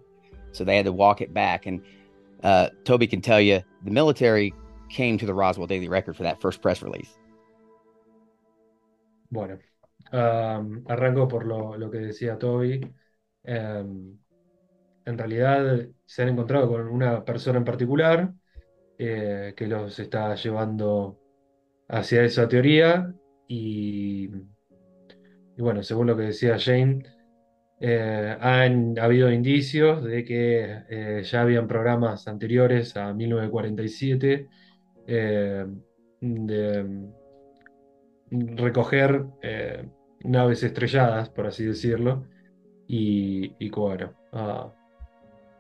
So 0.53 0.65
they 0.65 0.77
had 0.77 0.85
to 0.85 0.93
walk 0.93 1.21
it 1.21 1.35
back. 1.35 1.67
And 1.67 1.83
uh, 2.43 2.69
Toby 2.85 3.07
can 3.07 3.21
tell 3.21 3.41
you 3.41 3.63
the 3.85 3.91
military 3.91 4.55
came 4.89 5.19
to 5.19 5.27
the 5.27 5.35
Roswell 5.35 5.67
Daily 5.67 5.89
Record 5.89 6.17
for 6.17 6.23
that 6.23 6.41
first 6.41 6.63
press 6.63 6.83
release. 6.83 7.19
Bueno, 9.33 9.59
am, 10.15 10.85
arranco 10.89 11.29
por 11.29 11.47
lo, 11.47 11.91
que 11.91 11.99
decía 11.99 12.39
Toby. 12.39 12.81
Em, 13.43 14.19
en 15.07 15.19
realidad 15.19 15.87
se 16.07 16.23
han 16.23 16.29
encontrado 16.31 16.69
con 16.69 16.89
una 16.89 17.25
persona 17.25 17.59
en 17.59 17.65
particular 17.65 18.33
eh, 18.99 19.55
que 19.57 19.67
los 19.67 19.99
está 19.99 20.35
llevando 20.35 21.19
hacia 21.89 22.25
esa 22.25 22.49
teoría 22.49 23.13
y, 23.49 24.29
bueno, 25.59 25.83
según 25.83 26.07
lo 26.09 26.17
que 26.17 26.25
decía 26.25 26.59
Jane, 26.59 27.03
eh, 27.81 28.37
han 28.41 28.99
habido 28.99 29.31
indicios 29.31 30.03
de 30.05 30.25
que 30.25 30.85
eh, 30.89 31.23
ya 31.25 31.43
habían 31.43 31.69
programas 31.69 32.27
anteriores 32.29 32.97
a 32.97 33.13
1947 33.13 34.49
eh, 35.07 35.67
de 36.21 37.11
recoger 38.31 39.27
eh, 39.43 39.85
naves 40.25 40.63
estrelladas, 40.65 41.31
por 41.31 41.47
así 41.47 41.65
decirlo, 41.67 42.29
y, 42.87 43.57
y 43.65 43.71
bueno, 43.71 44.15
ah, 44.33 44.73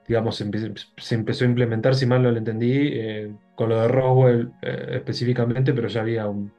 digamos, 0.06 0.36
se, 0.36 0.46
empe- 0.46 0.88
se 0.96 1.14
empezó 1.14 1.44
a 1.44 1.48
implementar, 1.48 1.94
si 1.94 2.06
mal 2.06 2.22
no 2.22 2.30
lo 2.30 2.38
entendí, 2.38 2.72
eh, 2.92 3.36
con 3.54 3.68
lo 3.70 3.80
de 3.80 3.88
Roswell 3.88 4.52
eh, 4.62 4.86
específicamente, 4.96 5.72
pero 5.74 5.88
ya 5.88 6.02
había 6.02 6.28
un, 6.28 6.52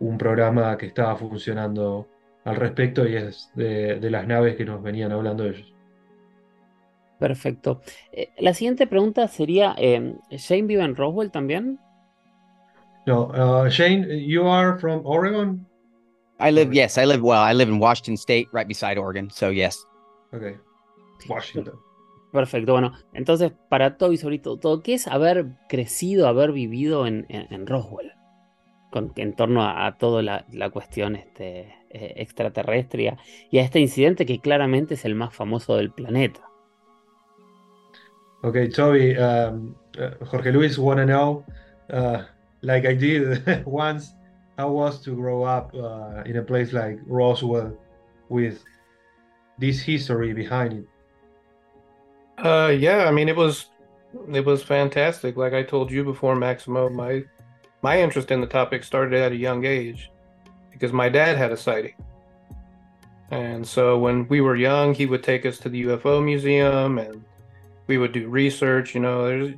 un 0.00 0.18
programa 0.18 0.76
que 0.78 0.86
estaba 0.86 1.16
funcionando 1.16 2.08
al 2.44 2.56
respecto 2.56 3.06
y 3.08 3.16
es 3.16 3.50
de, 3.54 4.00
de 4.00 4.10
las 4.10 4.26
naves 4.26 4.56
que 4.56 4.64
nos 4.64 4.82
venían 4.82 5.12
hablando 5.12 5.44
ellos. 5.46 5.74
Perfecto. 7.18 7.82
Eh, 8.12 8.32
la 8.38 8.54
siguiente 8.54 8.86
pregunta 8.86 9.26
sería, 9.28 9.74
¿Shane 10.30 10.62
vive 10.62 10.82
en 10.84 10.96
Roswell 10.96 11.30
también? 11.30 11.80
No, 13.06 13.30
uh, 13.32 13.68
Shane, 13.68 14.04
you 14.28 14.46
are 14.46 14.78
from 14.78 15.04
Oregon? 15.04 15.67
I 16.40 16.50
live, 16.50 16.72
yes, 16.72 16.98
I 16.98 17.04
live, 17.04 17.20
well, 17.22 17.40
I 17.40 17.52
live 17.52 17.68
in 17.68 17.78
Washington 17.80 18.16
State, 18.16 18.48
right 18.52 18.66
beside 18.68 18.96
Oregon. 18.98 19.28
So, 19.30 19.50
yes. 19.50 19.84
Okay. 20.32 20.56
Washington. 21.28 21.74
Perfecto, 22.32 22.72
bueno, 22.72 22.92
entonces 23.14 23.52
para 23.70 23.96
Toby, 23.96 24.18
sobre 24.18 24.38
todo, 24.38 24.82
¿qué 24.82 24.92
es 24.94 25.08
haber 25.08 25.46
crecido, 25.68 26.28
haber 26.28 26.52
vivido 26.52 27.06
en, 27.06 27.24
en- 27.30 27.52
en 27.52 27.66
Roswell? 27.66 28.12
Con, 28.92 29.12
en 29.16 29.34
torno 29.34 29.62
a, 29.62 29.86
a 29.86 29.96
toda 29.96 30.22
la, 30.22 30.44
la 30.52 30.68
cuestión 30.70 31.16
este, 31.16 31.74
eh, 31.90 32.12
extraterrestre 32.16 33.16
y 33.50 33.58
a, 33.58 33.62
este 33.62 33.80
incidente 33.80 34.26
que 34.26 34.40
claramente 34.40 34.94
es 34.94 35.04
el 35.06 35.14
más 35.14 35.34
famoso 35.34 35.76
del 35.76 35.90
planeta. 35.90 36.42
Okay, 38.42 38.68
Toby, 38.68 39.16
um, 39.16 39.74
uh, 39.98 40.24
Jorge 40.26 40.52
Luis 40.52 40.78
want 40.78 40.98
to 41.00 41.06
know, 41.06 41.44
uh, 41.90 42.24
like 42.62 42.86
I 42.86 42.94
did 42.94 43.42
once, 43.66 44.14
how 44.58 44.68
was 44.68 45.00
to 45.02 45.14
grow 45.14 45.44
up 45.44 45.72
uh, 45.74 46.22
in 46.26 46.36
a 46.36 46.42
place 46.42 46.72
like 46.72 46.98
Roswell 47.06 47.78
with 48.28 48.64
this 49.56 49.80
history 49.80 50.32
behind 50.32 50.72
it? 50.72 52.44
Uh, 52.44 52.68
yeah, 52.68 53.04
I 53.04 53.12
mean, 53.12 53.28
it 53.28 53.36
was 53.36 53.66
it 54.32 54.44
was 54.44 54.62
fantastic. 54.62 55.36
Like 55.36 55.52
I 55.52 55.62
told 55.62 55.90
you 55.92 56.02
before, 56.02 56.34
Maximo, 56.34 56.88
my 56.90 57.22
my 57.82 58.00
interest 58.00 58.32
in 58.32 58.40
the 58.40 58.46
topic 58.48 58.82
started 58.82 59.20
at 59.20 59.30
a 59.30 59.36
young 59.36 59.64
age 59.64 60.10
because 60.72 60.92
my 60.92 61.08
dad 61.08 61.36
had 61.36 61.52
a 61.52 61.56
sighting. 61.56 61.94
And 63.30 63.64
so 63.66 63.98
when 63.98 64.26
we 64.26 64.40
were 64.40 64.56
young, 64.56 64.92
he 64.92 65.06
would 65.06 65.22
take 65.22 65.46
us 65.46 65.58
to 65.58 65.68
the 65.68 65.84
UFO 65.84 66.24
museum 66.24 66.98
and 66.98 67.22
we 67.86 67.98
would 67.98 68.12
do 68.12 68.28
research, 68.28 68.94
you 68.94 69.00
know, 69.00 69.26
there's 69.26 69.54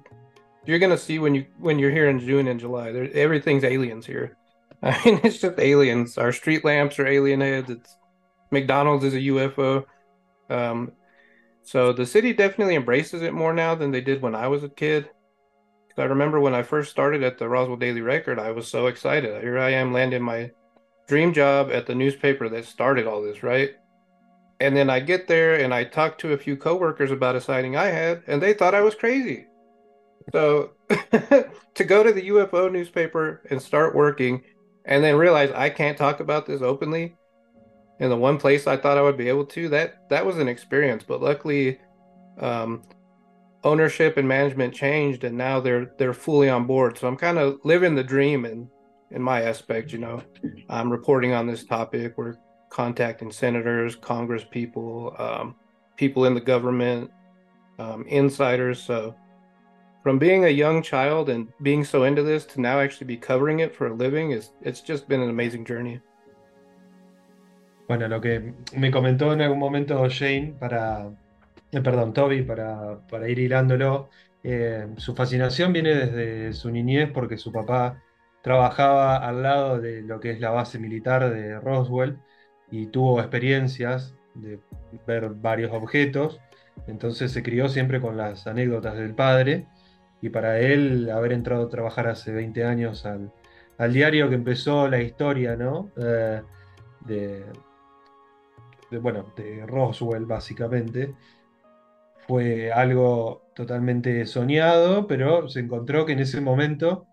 you're 0.67 0.79
going 0.79 0.91
to 0.91 0.99
see 0.99 1.19
when 1.19 1.35
you 1.35 1.47
when 1.59 1.79
you're 1.79 1.91
here 1.91 2.11
in 2.11 2.21
June 2.21 2.49
and 2.49 2.61
July, 2.61 2.93
there 2.93 3.11
everything's 3.15 3.65
aliens 3.65 4.05
here. 4.05 4.37
I 4.83 5.01
mean, 5.05 5.21
it's 5.25 5.39
just 5.39 5.59
aliens. 5.59 6.17
Our 6.17 6.33
street 6.33 6.65
lamps 6.65 6.99
are 6.99 7.07
alien 7.07 7.41
heads. 7.41 7.71
It's 7.71 7.97
McDonald's 8.51 9.05
is 9.05 9.15
a 9.15 9.19
UFO. 9.19 9.85
Um, 10.49 10.93
so 11.63 11.93
the 11.93 12.07
city 12.07 12.33
definitely 12.33 12.75
embraces 12.75 13.23
it 13.23 13.35
more 13.35 13.53
now 13.53 13.75
than 13.75 13.91
they 13.91 14.01
did 14.01 14.23
when 14.23 14.35
I 14.35 14.49
was 14.49 14.65
a 14.65 14.69
kid. 14.69 15.11
I 15.99 16.05
remember 16.05 16.41
when 16.41 16.55
I 16.55 16.63
first 16.63 16.91
started 16.91 17.23
at 17.23 17.39
the 17.39 17.49
Roswell 17.49 17.77
Daily 17.77 18.01
Record, 18.01 18.39
I 18.39 18.53
was 18.53 18.67
so 18.69 18.87
excited. 18.87 19.43
Here 19.43 19.59
I 19.59 19.71
am 19.71 19.93
landing 19.93 20.23
my 20.23 20.51
dream 21.07 21.35
job 21.35 21.71
at 21.71 21.87
the 21.87 21.95
newspaper 21.95 22.49
that 22.49 22.65
started 22.65 23.07
all 23.07 23.23
this, 23.23 23.43
right? 23.43 23.73
And 24.61 24.77
then 24.77 24.89
I 24.89 25.01
get 25.01 25.29
there 25.29 25.57
and 25.57 25.75
I 25.75 25.85
talk 25.85 26.17
to 26.19 26.33
a 26.33 26.39
few 26.39 26.57
coworkers 26.57 27.11
about 27.11 27.37
a 27.37 27.41
sighting 27.41 27.77
I 27.77 27.87
had, 27.87 28.23
and 28.27 28.41
they 28.41 28.55
thought 28.55 28.75
I 28.75 28.81
was 28.81 28.95
crazy. 28.95 29.47
So 30.33 30.71
to 30.89 31.85
go 31.85 32.03
to 32.03 32.13
the 32.13 32.29
UFO 32.29 32.71
newspaper 32.71 33.43
and 33.51 33.61
start 33.61 33.95
working 33.95 34.43
and 34.85 35.03
then 35.05 35.17
realize 35.17 35.51
I 35.53 35.71
can't 35.71 35.99
talk 35.99 36.21
about 36.21 36.47
this 36.47 36.63
openly 36.63 37.17
in 38.01 38.09
the 38.09 38.17
one 38.17 38.39
place 38.39 38.67
I 38.67 38.77
thought 38.77 38.99
I 38.99 39.03
would 39.03 39.19
be 39.19 39.29
able 39.29 39.45
to, 39.47 39.69
that 39.69 40.09
that 40.09 40.25
was 40.25 40.39
an 40.39 40.49
experience. 40.49 41.05
But 41.07 41.21
luckily, 41.23 41.79
um, 42.39 42.83
ownership 43.63 44.17
and 44.17 44.27
management 44.27 44.75
changed, 44.75 45.25
and 45.25 45.37
now 45.37 45.61
they're 45.61 45.93
they're 45.99 46.15
fully 46.15 46.49
on 46.49 46.67
board. 46.67 46.99
So 46.99 47.07
I'm 47.07 47.17
kind 47.17 47.39
of 47.39 47.61
living 47.65 47.95
the 47.95 48.05
dream 48.05 48.45
in 48.45 48.69
in 49.11 49.23
my 49.23 49.43
aspect. 49.43 49.93
You 49.93 49.99
know, 49.99 50.23
I'm 50.69 50.91
reporting 50.91 51.33
on 51.33 51.47
this 51.47 51.65
topic. 51.65 52.15
We're 52.17 52.37
contacting 52.71 53.31
senators, 53.31 53.97
Congress 53.97 54.45
people, 54.51 55.15
um, 55.19 55.57
people 55.97 56.25
in 56.25 56.35
the 56.35 56.41
government, 56.41 57.11
um, 57.79 58.07
insiders. 58.07 58.83
So 58.83 59.15
from 60.03 60.19
being 60.19 60.45
a 60.45 60.49
young 60.49 60.83
child 60.83 61.29
and 61.29 61.49
being 61.63 61.85
so 61.85 62.05
into 62.05 62.23
this 62.23 62.47
to 62.47 62.61
now 62.61 62.81
actually 62.81 63.07
be 63.07 63.17
covering 63.17 63.61
it 63.61 63.75
for 63.75 63.89
a 63.89 63.95
living 63.95 64.33
is 64.33 64.51
it's 64.63 64.81
just 64.81 65.09
been 65.09 65.21
an 65.21 65.29
amazing 65.31 65.65
journey. 65.65 66.01
Bueno, 67.89 68.07
lo 68.09 68.21
que 68.21 68.55
me 68.77 68.91
comentó 68.91 69.33
en 69.33 69.41
algún 69.41 69.59
momento 69.59 70.09
Shane 70.09 70.55
para, 70.59 71.11
eh, 71.73 71.81
perdón, 71.81 72.13
Toby, 72.13 72.43
para, 72.43 73.01
para 73.09 73.29
ir 73.29 73.41
hilándolo, 73.41 74.11
eh, 74.45 74.87
su 74.97 75.15
fascinación 75.15 75.73
viene 75.73 75.95
desde 75.95 76.53
su 76.53 76.71
niñez 76.71 77.11
porque 77.13 77.37
su 77.37 77.51
papá 77.53 78.01
trabajaba 78.43 79.17
al 79.17 79.43
lado 79.43 79.81
de 79.81 80.03
lo 80.03 80.21
que 80.21 80.31
es 80.31 80.41
la 80.41 80.51
base 80.51 80.79
militar 80.79 81.31
de 81.31 81.59
Roswell 81.59 82.19
y 82.71 82.87
tuvo 82.87 83.19
experiencias 83.21 84.15
de 84.35 84.61
ver 85.07 85.29
varios 85.31 85.73
objetos, 85.73 86.41
entonces 86.87 87.33
se 87.33 87.43
crió 87.43 87.69
siempre 87.69 88.01
con 88.01 88.17
las 88.17 88.47
anécdotas 88.47 88.97
del 88.97 89.15
padre 89.15 89.67
y 90.23 90.31
para 90.31 90.61
él 90.61 91.11
haber 91.11 91.33
entrado 91.33 91.65
a 91.65 91.69
trabajar 91.69 92.09
hace 92.09 92.33
20 92.33 92.65
años 92.65 93.07
al, 93.07 93.33
al 93.79 93.93
diario 93.93 94.29
que 94.29 94.35
empezó 94.35 94.89
la 94.89 95.01
historia, 95.01 95.57
¿no? 95.57 95.91
Eh, 95.97 96.43
de, 97.07 97.47
bueno, 99.01 99.33
de 99.37 99.65
Roswell 99.67 100.27
básicamente, 100.27 101.15
fue 102.27 102.71
algo 102.73 103.43
totalmente 103.55 104.27
soñado, 104.27 105.07
pero 105.07 105.49
se 105.49 105.61
encontró 105.61 106.07
que 106.07 106.13
en 106.13 106.21
ese 106.21 106.41
momento 106.41 107.07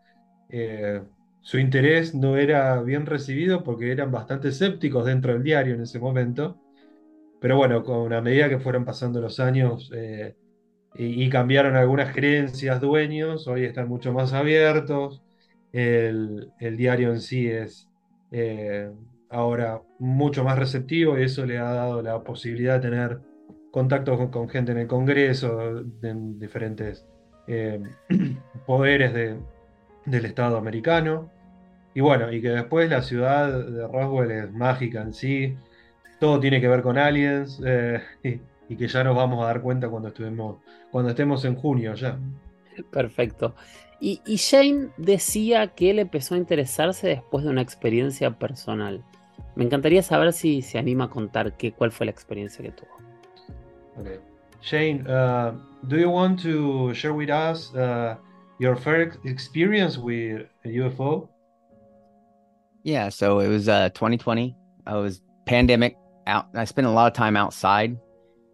eh, 0.50 1.02
su 1.42 1.58
interés 1.60 2.14
no 2.14 2.38
era 2.38 2.82
bien 2.82 3.06
recibido 3.06 3.64
porque 3.64 3.92
eran 3.92 4.12
bastante 4.12 4.50
escépticos 4.50 5.06
dentro 5.06 5.34
del 5.34 5.44
diario 5.44 5.76
en 5.76 5.82
ese 5.82 6.00
momento. 6.00 6.58
Pero 7.40 7.58
bueno, 7.58 7.84
con 7.84 8.14
a 8.14 8.22
medida 8.22 8.50
que 8.50 8.60
fueron 8.60 8.86
pasando 8.86 9.22
los 9.22 9.40
años 9.40 9.92
eh, 9.96 10.36
y, 10.96 11.30
cambiaron 11.30 11.76
algunas 11.76 12.14
creencias 12.14 12.82
dueños, 12.82 13.48
hoy 13.48 13.66
están 13.66 13.88
mucho 13.88 14.14
más 14.14 14.34
abiertos. 14.34 15.22
El, 15.74 16.52
el 16.60 16.78
diario 16.78 17.12
en 17.12 17.20
sí 17.22 17.48
es 17.48 17.88
eh, 18.32 18.90
ahora 19.30 19.82
mucho 20.00 20.44
más 20.44 20.58
receptivo 20.58 21.18
y 21.18 21.24
eso 21.24 21.46
le 21.46 21.58
ha 21.58 21.72
dado 21.72 22.02
la 22.02 22.24
posibilidad 22.24 22.76
de 22.76 22.90
tener 22.90 23.20
contactos 23.72 24.30
con, 24.30 24.50
gente 24.50 24.72
en 24.72 24.80
el 24.80 24.88
Congreso, 24.88 25.84
en 26.02 26.40
diferentes 26.40 27.06
eh, 27.48 27.82
poderes 28.66 29.14
de, 29.14 29.38
del 30.06 30.26
Estado 30.26 30.58
americano. 30.58 31.30
Y 31.94 32.02
bueno, 32.02 32.32
y 32.32 32.42
que 32.42 32.50
después 32.50 32.90
la 32.90 33.02
ciudad 33.02 33.52
de 33.52 33.88
Roswell 33.88 34.32
es 34.32 34.52
mágica 34.52 35.02
en 35.02 35.14
sí, 35.14 35.58
todo 36.20 36.40
tiene 36.40 36.62
que 36.62 36.68
ver 36.68 36.82
con 36.82 36.98
aliens, 36.98 37.62
eh, 37.66 38.02
y 38.70 38.76
que 38.76 38.88
ya 38.88 39.04
nos 39.04 39.16
vamos 39.16 39.44
a 39.44 39.48
dar 39.48 39.62
cuenta 39.62 39.90
cuando, 39.90 40.10
estuvimos, 40.10 40.58
cuando 40.92 41.12
estemos 41.12 41.44
en 41.46 41.56
junio 41.56 41.94
ya. 41.96 42.18
Perfecto. 42.92 43.56
Y, 44.00 44.22
y 44.26 44.36
Shane 44.36 44.90
decía 44.98 45.68
que 45.68 45.90
él 45.90 46.00
empezó 46.00 46.36
a 46.36 46.38
interesarse 46.38 47.08
después 47.08 47.44
de 47.44 47.50
una 47.50 47.62
experiencia 47.62 48.32
personal. 48.32 49.04
Me 49.56 49.64
encantaría 49.64 50.04
saber 50.04 50.34
si 50.34 50.62
se 50.62 50.78
anima 50.78 51.06
a 51.06 51.10
contar 51.10 51.58
qué, 51.58 51.72
cuál 51.72 51.92
fue 51.92 52.06
la 52.06 52.12
experiencia 52.12 52.64
que 52.64 52.72
tuvo. 52.72 52.90
Okay. 54.00 54.20
Shane, 54.62 55.08
uh, 55.08 55.54
do 55.88 55.98
you 55.98 56.10
want 56.10 56.40
to 56.44 56.94
share 56.94 57.14
with 57.14 57.30
us 57.30 57.74
uh, 57.74 58.16
your 58.60 58.76
first 58.76 59.18
experience 59.26 59.98
with 59.98 60.46
a 60.66 60.68
UFO? 60.68 61.30
Yeah, 62.84 63.10
so 63.10 63.40
it 63.40 63.50
was 63.50 63.68
uh 63.68 63.90
2020. 63.90 64.56
I 64.86 64.96
was 64.96 65.22
pandemic 65.46 65.98
out. 66.26 66.48
I 66.54 66.66
spent 66.66 66.88
a 66.88 66.92
lot 66.92 67.08
of 67.08 67.14
time 67.14 67.36
outside, 67.36 67.98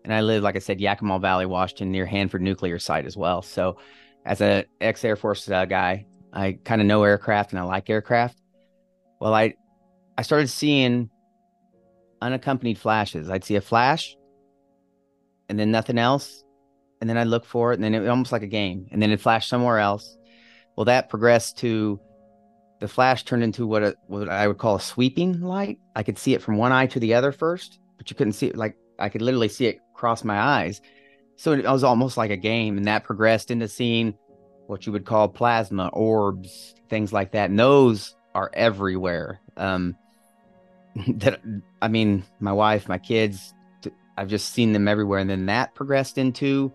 and 0.04 0.14
I 0.14 0.22
live, 0.22 0.44
like 0.44 0.56
I 0.56 0.60
said, 0.60 0.82
Yakima 0.82 1.20
Valley, 1.20 1.46
Washington, 1.46 1.92
near 1.92 2.06
Hanford 2.06 2.42
Nuclear 2.42 2.80
Site 2.80 3.06
as 3.06 3.16
well. 3.16 3.42
So, 3.42 3.78
as 4.26 4.42
a 4.42 4.66
ex 4.82 5.04
Air 5.04 5.16
Force 5.16 5.50
uh, 5.50 5.66
guy, 5.66 6.06
I 6.32 6.58
kind 6.64 6.82
of 6.82 6.88
know 6.88 7.04
aircraft 7.04 7.52
and 7.52 7.60
I 7.60 7.64
like 7.64 7.90
aircraft. 7.90 8.42
Well, 9.20 9.34
I 9.34 9.56
I 10.18 10.22
started 10.22 10.48
seeing 10.48 11.10
unaccompanied 12.22 12.78
flashes. 12.78 13.30
I'd 13.30 13.44
see 13.44 13.56
a 13.56 13.62
flash, 13.62 14.16
and 15.50 15.58
then 15.60 15.72
nothing 15.72 15.98
else, 15.98 16.44
and 17.02 17.10
then 17.10 17.18
I'd 17.18 17.28
look 17.28 17.46
for 17.46 17.72
it, 17.72 17.76
and 17.76 17.84
then 17.84 17.94
it 17.94 18.00
was 18.00 18.10
almost 18.10 18.32
like 18.32 18.44
a 18.44 18.48
game, 18.48 18.88
and 18.92 19.02
then 19.02 19.12
it 19.12 19.22
flashed 19.22 19.50
somewhere 19.50 19.80
else. 19.80 20.18
Well, 20.76 20.86
that 20.86 21.10
progressed 21.10 21.58
to 21.60 22.00
the 22.80 22.88
flash 22.88 23.24
turned 23.24 23.44
into 23.44 23.66
what 23.68 23.84
a, 23.84 23.96
what 24.08 24.28
I 24.28 24.48
would 24.48 24.58
call 24.58 24.76
a 24.76 24.82
sweeping 24.82 25.40
light. 25.42 25.80
I 25.96 26.04
could 26.04 26.18
see 26.18 26.34
it 26.34 26.42
from 26.42 26.58
one 26.58 26.72
eye 26.72 26.88
to 26.88 27.00
the 27.00 27.14
other 27.14 27.32
first, 27.32 27.80
but 27.98 28.10
you 28.10 28.16
couldn't 28.16 28.34
see 28.34 28.48
it 28.48 28.58
like 28.58 28.76
I 29.00 29.10
could 29.10 29.22
literally 29.22 29.50
see 29.50 29.68
it 29.68 29.80
cross 30.04 30.26
my 30.26 30.38
eyes. 30.38 30.82
So 31.38 31.54
it 31.54 31.64
was 31.64 31.86
almost 31.86 32.18
like 32.18 32.30
a 32.30 32.36
game, 32.36 32.76
and 32.78 32.88
that 32.88 33.06
progressed 33.06 33.52
into 33.52 33.70
seeing 33.70 34.16
what 34.68 34.86
you 34.86 34.92
would 34.92 35.06
call 35.06 35.30
plasma 35.30 35.88
orbs, 35.94 36.76
things 36.90 37.14
like 37.14 37.32
that. 37.32 37.50
And 37.50 37.58
those 37.58 38.14
are 38.36 38.52
everywhere. 38.54 39.40
Um, 39.56 39.96
that 41.08 41.40
I 41.82 41.88
mean, 41.88 42.26
my 42.42 42.52
wife, 42.52 42.90
my 42.90 42.98
kids, 42.98 43.54
I've 44.18 44.28
just 44.28 44.52
seen 44.52 44.74
them 44.74 44.90
everywhere. 44.90 45.20
And 45.20 45.30
then 45.30 45.46
that 45.46 45.74
progressed 45.74 46.18
into 46.18 46.74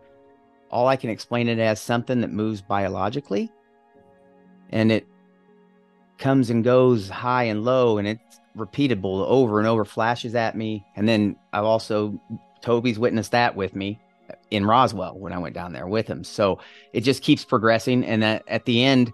all 0.70 0.88
I 0.88 0.96
can 0.96 1.10
explain 1.10 1.48
it 1.48 1.58
as 1.58 1.82
something 1.82 2.22
that 2.22 2.32
moves 2.32 2.62
biologically 2.62 3.52
and 4.70 4.90
it 4.90 5.06
comes 6.16 6.48
and 6.48 6.64
goes 6.64 7.10
high 7.10 7.44
and 7.44 7.62
low 7.62 7.98
and 7.98 8.08
it's 8.08 8.40
repeatable 8.56 9.26
over 9.26 9.58
and 9.58 9.68
over, 9.68 9.84
flashes 9.84 10.34
at 10.34 10.56
me. 10.56 10.82
And 10.96 11.06
then 11.06 11.36
I've 11.52 11.64
also, 11.64 12.18
Toby's 12.62 12.98
witnessed 12.98 13.32
that 13.32 13.56
with 13.56 13.74
me 13.74 14.00
in 14.50 14.66
Roswell 14.66 15.18
when 15.18 15.32
I 15.32 15.38
went 15.38 15.54
down 15.54 15.72
there 15.72 15.86
with 15.86 16.06
him. 16.06 16.24
So 16.24 16.58
it 16.92 17.02
just 17.02 17.22
keeps 17.22 17.44
progressing. 17.44 18.04
And 18.04 18.22
that 18.22 18.42
at 18.48 18.64
the 18.64 18.84
end, 18.84 19.12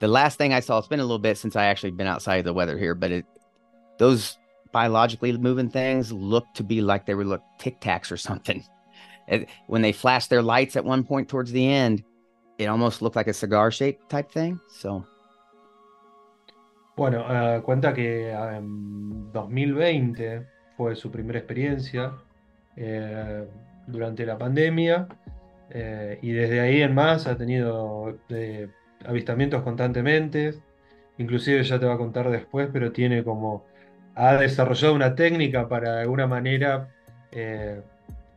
the 0.00 0.08
last 0.08 0.38
thing 0.38 0.52
I 0.52 0.60
saw, 0.60 0.78
it's 0.78 0.88
been 0.88 1.00
a 1.00 1.04
little 1.04 1.18
bit 1.18 1.38
since 1.38 1.56
I 1.56 1.66
actually 1.66 1.90
been 1.92 2.06
outside 2.06 2.36
of 2.36 2.44
the 2.44 2.52
weather 2.52 2.78
here, 2.78 2.94
but 2.94 3.10
it, 3.10 3.26
those 3.98 4.38
biologically 4.72 5.36
moving 5.36 5.70
things 5.70 6.12
look 6.12 6.44
to 6.54 6.62
be 6.62 6.80
like 6.80 7.06
they 7.06 7.14
were 7.14 7.24
look 7.24 7.42
tic 7.58 7.80
tacs 7.80 8.10
or 8.12 8.16
something. 8.16 8.64
It, 9.30 9.46
when 9.66 9.82
they 9.82 9.92
flashed 9.92 10.30
their 10.30 10.40
lights 10.40 10.74
at 10.74 10.86
one 10.86 11.04
point 11.04 11.28
towards 11.28 11.52
the 11.52 11.70
end, 11.70 12.02
it 12.56 12.64
almost 12.64 13.02
looked 13.02 13.14
like 13.14 13.28
a 13.28 13.34
cigar 13.34 13.70
shape 13.70 14.00
type 14.08 14.32
thing. 14.32 14.58
So. 14.70 15.04
Bueno, 16.96 17.20
uh, 17.20 17.60
cuenta 17.60 17.92
que 17.92 18.30
en 18.30 19.30
2020 19.32 20.46
fue 20.78 20.96
su 20.96 21.10
primera 21.10 21.38
experiencia 21.38 22.14
eh, 22.80 23.44
durante 23.88 24.24
la 24.24 24.38
pandemia 24.38 25.08
eh, 25.70 26.18
y 26.22 26.30
desde 26.30 26.60
ahí 26.60 26.80
en 26.80 26.94
más 26.94 27.26
ha 27.26 27.36
tenido 27.36 28.18
eh, 28.28 28.68
avistamientos 29.04 29.62
constantemente. 29.62 30.54
Inclusive 31.18 31.64
ya 31.64 31.80
te 31.80 31.86
va 31.86 31.94
a 31.94 31.98
contar 31.98 32.30
después, 32.30 32.68
pero 32.72 32.92
tiene 32.92 33.24
como 33.24 33.64
ha 34.14 34.36
desarrollado 34.36 34.94
una 34.94 35.14
técnica 35.16 35.68
para 35.68 35.96
de 35.96 36.00
alguna 36.02 36.26
manera 36.26 36.88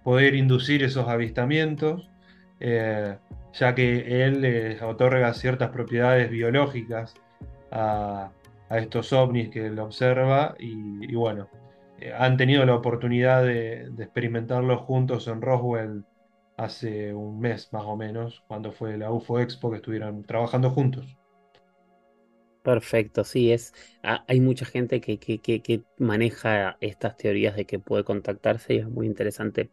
poder 0.04 0.36
inducir 0.36 0.84
esos 0.84 1.08
avistamientos, 1.08 2.10
ya 2.60 3.76
que 3.76 4.24
él 4.26 4.42
les 4.42 4.82
otorga 4.82 5.34
ciertas 5.34 5.70
propiedades 5.70 6.30
biológicas 6.30 7.14
a, 7.72 8.32
estos 8.70 9.12
ovnis 9.14 9.50
que 9.50 9.68
él 9.68 9.80
observa 9.80 10.56
y, 10.60 11.14
bueno, 11.16 11.48
han 12.18 12.38
tenido 12.38 12.66
la 12.66 12.76
oportunidad 12.76 13.44
de, 13.44 13.90
de 13.92 14.04
experimentarlo 14.04 14.78
juntos 14.78 15.28
en 15.28 15.42
Roswell 15.42 16.04
hace 16.58 17.14
un 17.14 17.40
mes 17.40 17.70
más 17.72 17.84
o 17.86 17.98
menos, 17.98 18.44
cuando 18.48 18.72
fue 18.72 18.98
la 18.98 19.12
UFO 19.12 19.40
Expo 19.40 19.72
que 19.72 19.78
estuvieron 19.78 20.24
trabajando 20.24 20.70
juntos. 20.70 21.18
Perfecto, 22.64 23.24
sí, 23.24 23.52
es, 23.52 23.74
hay 24.04 24.40
mucha 24.40 24.66
gente 24.66 25.02
que, 25.02 25.18
que, 25.18 25.40
que, 25.40 25.84
maneja 25.98 26.78
estas 26.80 27.18
teorías 27.18 27.56
de 27.56 27.66
que 27.66 27.80
puede 27.80 28.04
contactarse 28.04 28.76
y 28.76 28.78
es 28.78 28.88
muy 28.88 29.08
interesante. 29.08 29.72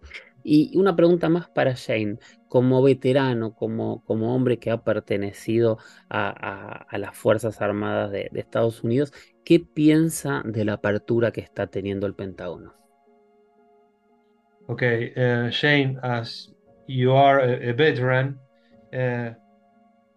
Y 0.50 0.74
una 0.78 0.96
pregunta 0.96 1.28
más 1.28 1.50
para 1.50 1.74
Shane, 1.74 2.16
como 2.48 2.82
veterano, 2.82 3.54
como, 3.54 4.02
como 4.06 4.34
hombre 4.34 4.58
que 4.58 4.70
ha 4.70 4.82
pertenecido 4.82 5.76
a, 6.08 6.86
a, 6.88 6.96
las 6.96 7.14
Fuerzas 7.14 7.60
Armadas 7.60 8.10
de, 8.10 8.30
Estados 8.32 8.82
Unidos, 8.82 9.12
¿qué 9.44 9.60
piensa 9.60 10.40
de 10.46 10.64
la 10.64 10.74
apertura 10.74 11.32
que 11.32 11.42
está 11.42 11.66
teniendo 11.66 12.06
el 12.06 12.14
Pentágono? 12.14 12.72
Ok, 14.68 14.82
uh, 14.82 15.50
Shane, 15.50 15.98
as 16.02 16.50
you 16.86 17.12
are 17.12 17.42
a, 17.42 17.70
a 17.70 17.72
veteran, 17.74 18.38
uh, 18.94 19.34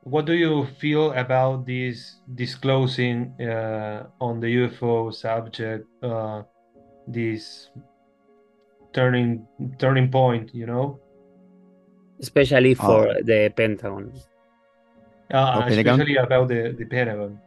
what 0.04 0.24
do 0.26 0.34
you 0.34 0.66
feel 0.80 1.12
about 1.12 1.66
this 1.66 2.22
disclosing 2.36 3.34
uh, 3.42 4.08
on 4.22 4.40
the 4.40 4.48
UFO 4.48 5.12
subject? 5.12 5.86
Uh, 6.02 6.44
this 7.06 7.70
turning 8.94 9.48
turning 9.78 10.10
point, 10.10 10.54
you 10.54 10.66
know, 10.66 11.00
especially 12.20 12.74
for 12.74 13.10
oh. 13.10 13.14
the 13.24 13.52
Pentagon. 13.56 14.14
Uh, 15.34 15.64
especially 15.68 16.16
about 16.18 16.48
the 16.48 16.76
the 16.78 16.86
Pentagon. 16.86 17.40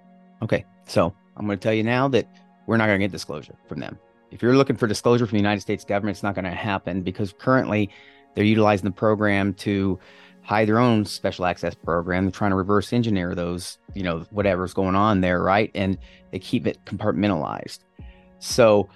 Okay, 0.42 0.64
so 0.86 1.14
I'm 1.36 1.46
going 1.46 1.58
to 1.58 1.62
tell 1.62 1.74
you 1.74 1.82
now 1.82 2.08
that 2.08 2.26
we're 2.66 2.76
not 2.76 2.86
going 2.86 2.98
to 3.00 3.04
get 3.04 3.12
disclosure 3.12 3.54
from 3.68 3.80
them. 3.80 3.98
If 4.30 4.42
you're 4.42 4.56
looking 4.56 4.76
for 4.76 4.86
disclosure 4.86 5.26
from 5.26 5.36
the 5.36 5.42
United 5.42 5.60
States 5.60 5.84
government, 5.84 6.16
it's 6.16 6.22
not 6.22 6.34
going 6.34 6.44
to 6.44 6.50
happen 6.50 7.02
because 7.02 7.32
currently 7.38 7.90
they're 8.34 8.44
utilizing 8.44 8.84
the 8.84 8.90
program 8.90 9.54
to 9.54 9.98
hide 10.42 10.68
their 10.68 10.78
own 10.78 11.04
special 11.04 11.46
access 11.46 11.74
program. 11.74 12.24
They're 12.24 12.32
trying 12.32 12.50
to 12.50 12.56
reverse 12.56 12.92
engineer 12.92 13.34
those, 13.34 13.78
you 13.94 14.02
know, 14.02 14.26
whatever's 14.30 14.74
going 14.74 14.94
on 14.94 15.20
there, 15.20 15.40
right? 15.40 15.70
And 15.74 15.98
they 16.32 16.38
keep 16.38 16.66
it 16.66 16.84
compartmentalized. 16.84 17.78
So 18.40 18.88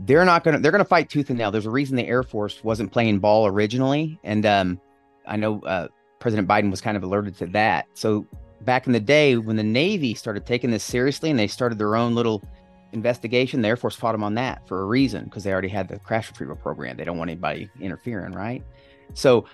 they're 0.00 0.24
not 0.24 0.44
gonna 0.44 0.58
they're 0.58 0.72
gonna 0.72 0.84
fight 0.84 1.08
tooth 1.08 1.30
and 1.30 1.38
nail. 1.38 1.50
There's 1.50 1.66
a 1.66 1.70
reason 1.70 1.96
the 1.96 2.06
Air 2.06 2.22
Force 2.22 2.62
wasn't 2.64 2.92
playing 2.92 3.18
ball 3.18 3.46
originally, 3.46 4.18
and 4.24 4.44
um, 4.46 4.80
I 5.26 5.36
know 5.36 5.60
uh, 5.60 5.88
President 6.18 6.48
Biden 6.48 6.70
was 6.70 6.80
kind 6.80 6.96
of 6.96 7.02
alerted 7.02 7.36
to 7.38 7.46
that. 7.48 7.86
So 7.94 8.26
back 8.62 8.86
in 8.86 8.92
the 8.92 9.00
day, 9.00 9.36
when 9.36 9.56
the 9.56 9.62
Navy 9.62 10.14
started 10.14 10.46
taking 10.46 10.70
this 10.70 10.84
seriously 10.84 11.30
and 11.30 11.38
they 11.38 11.46
started 11.46 11.78
their 11.78 11.96
own 11.96 12.14
little 12.14 12.42
investigation, 12.92 13.62
the 13.62 13.68
Air 13.68 13.76
Force 13.76 13.94
fought 13.94 14.12
them 14.12 14.24
on 14.24 14.34
that 14.34 14.66
for 14.66 14.82
a 14.82 14.86
reason 14.86 15.24
because 15.24 15.44
they 15.44 15.52
already 15.52 15.68
had 15.68 15.88
the 15.88 15.98
crash 15.98 16.28
retrieval 16.28 16.56
program. 16.56 16.96
They 16.96 17.04
don't 17.04 17.18
want 17.18 17.30
anybody 17.30 17.70
interfering, 17.80 18.32
right? 18.32 18.62
So 19.14 19.46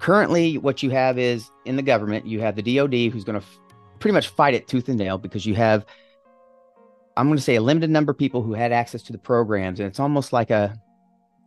Currently, 0.00 0.56
what 0.56 0.82
you 0.82 0.88
have 0.90 1.18
is 1.18 1.50
in 1.66 1.76
the 1.76 1.82
government, 1.82 2.26
you 2.26 2.40
have 2.40 2.56
the 2.56 2.62
DoD 2.62 3.12
who's 3.12 3.22
going 3.22 3.38
to 3.38 3.46
f- 3.46 3.58
pretty 3.98 4.14
much 4.14 4.28
fight 4.28 4.54
it 4.54 4.66
tooth 4.66 4.88
and 4.88 4.98
nail 4.98 5.18
because 5.18 5.44
you 5.44 5.54
have, 5.54 5.84
I'm 7.16 7.26
going 7.26 7.36
to 7.36 7.42
say, 7.42 7.56
a 7.56 7.60
limited 7.60 7.90
number 7.90 8.12
of 8.12 8.18
people 8.18 8.42
who 8.42 8.54
had 8.54 8.72
access 8.72 9.02
to 9.04 9.12
the 9.12 9.18
programs, 9.18 9.80
and 9.80 9.86
it's 9.86 10.00
almost 10.00 10.32
like 10.32 10.50
a, 10.50 10.74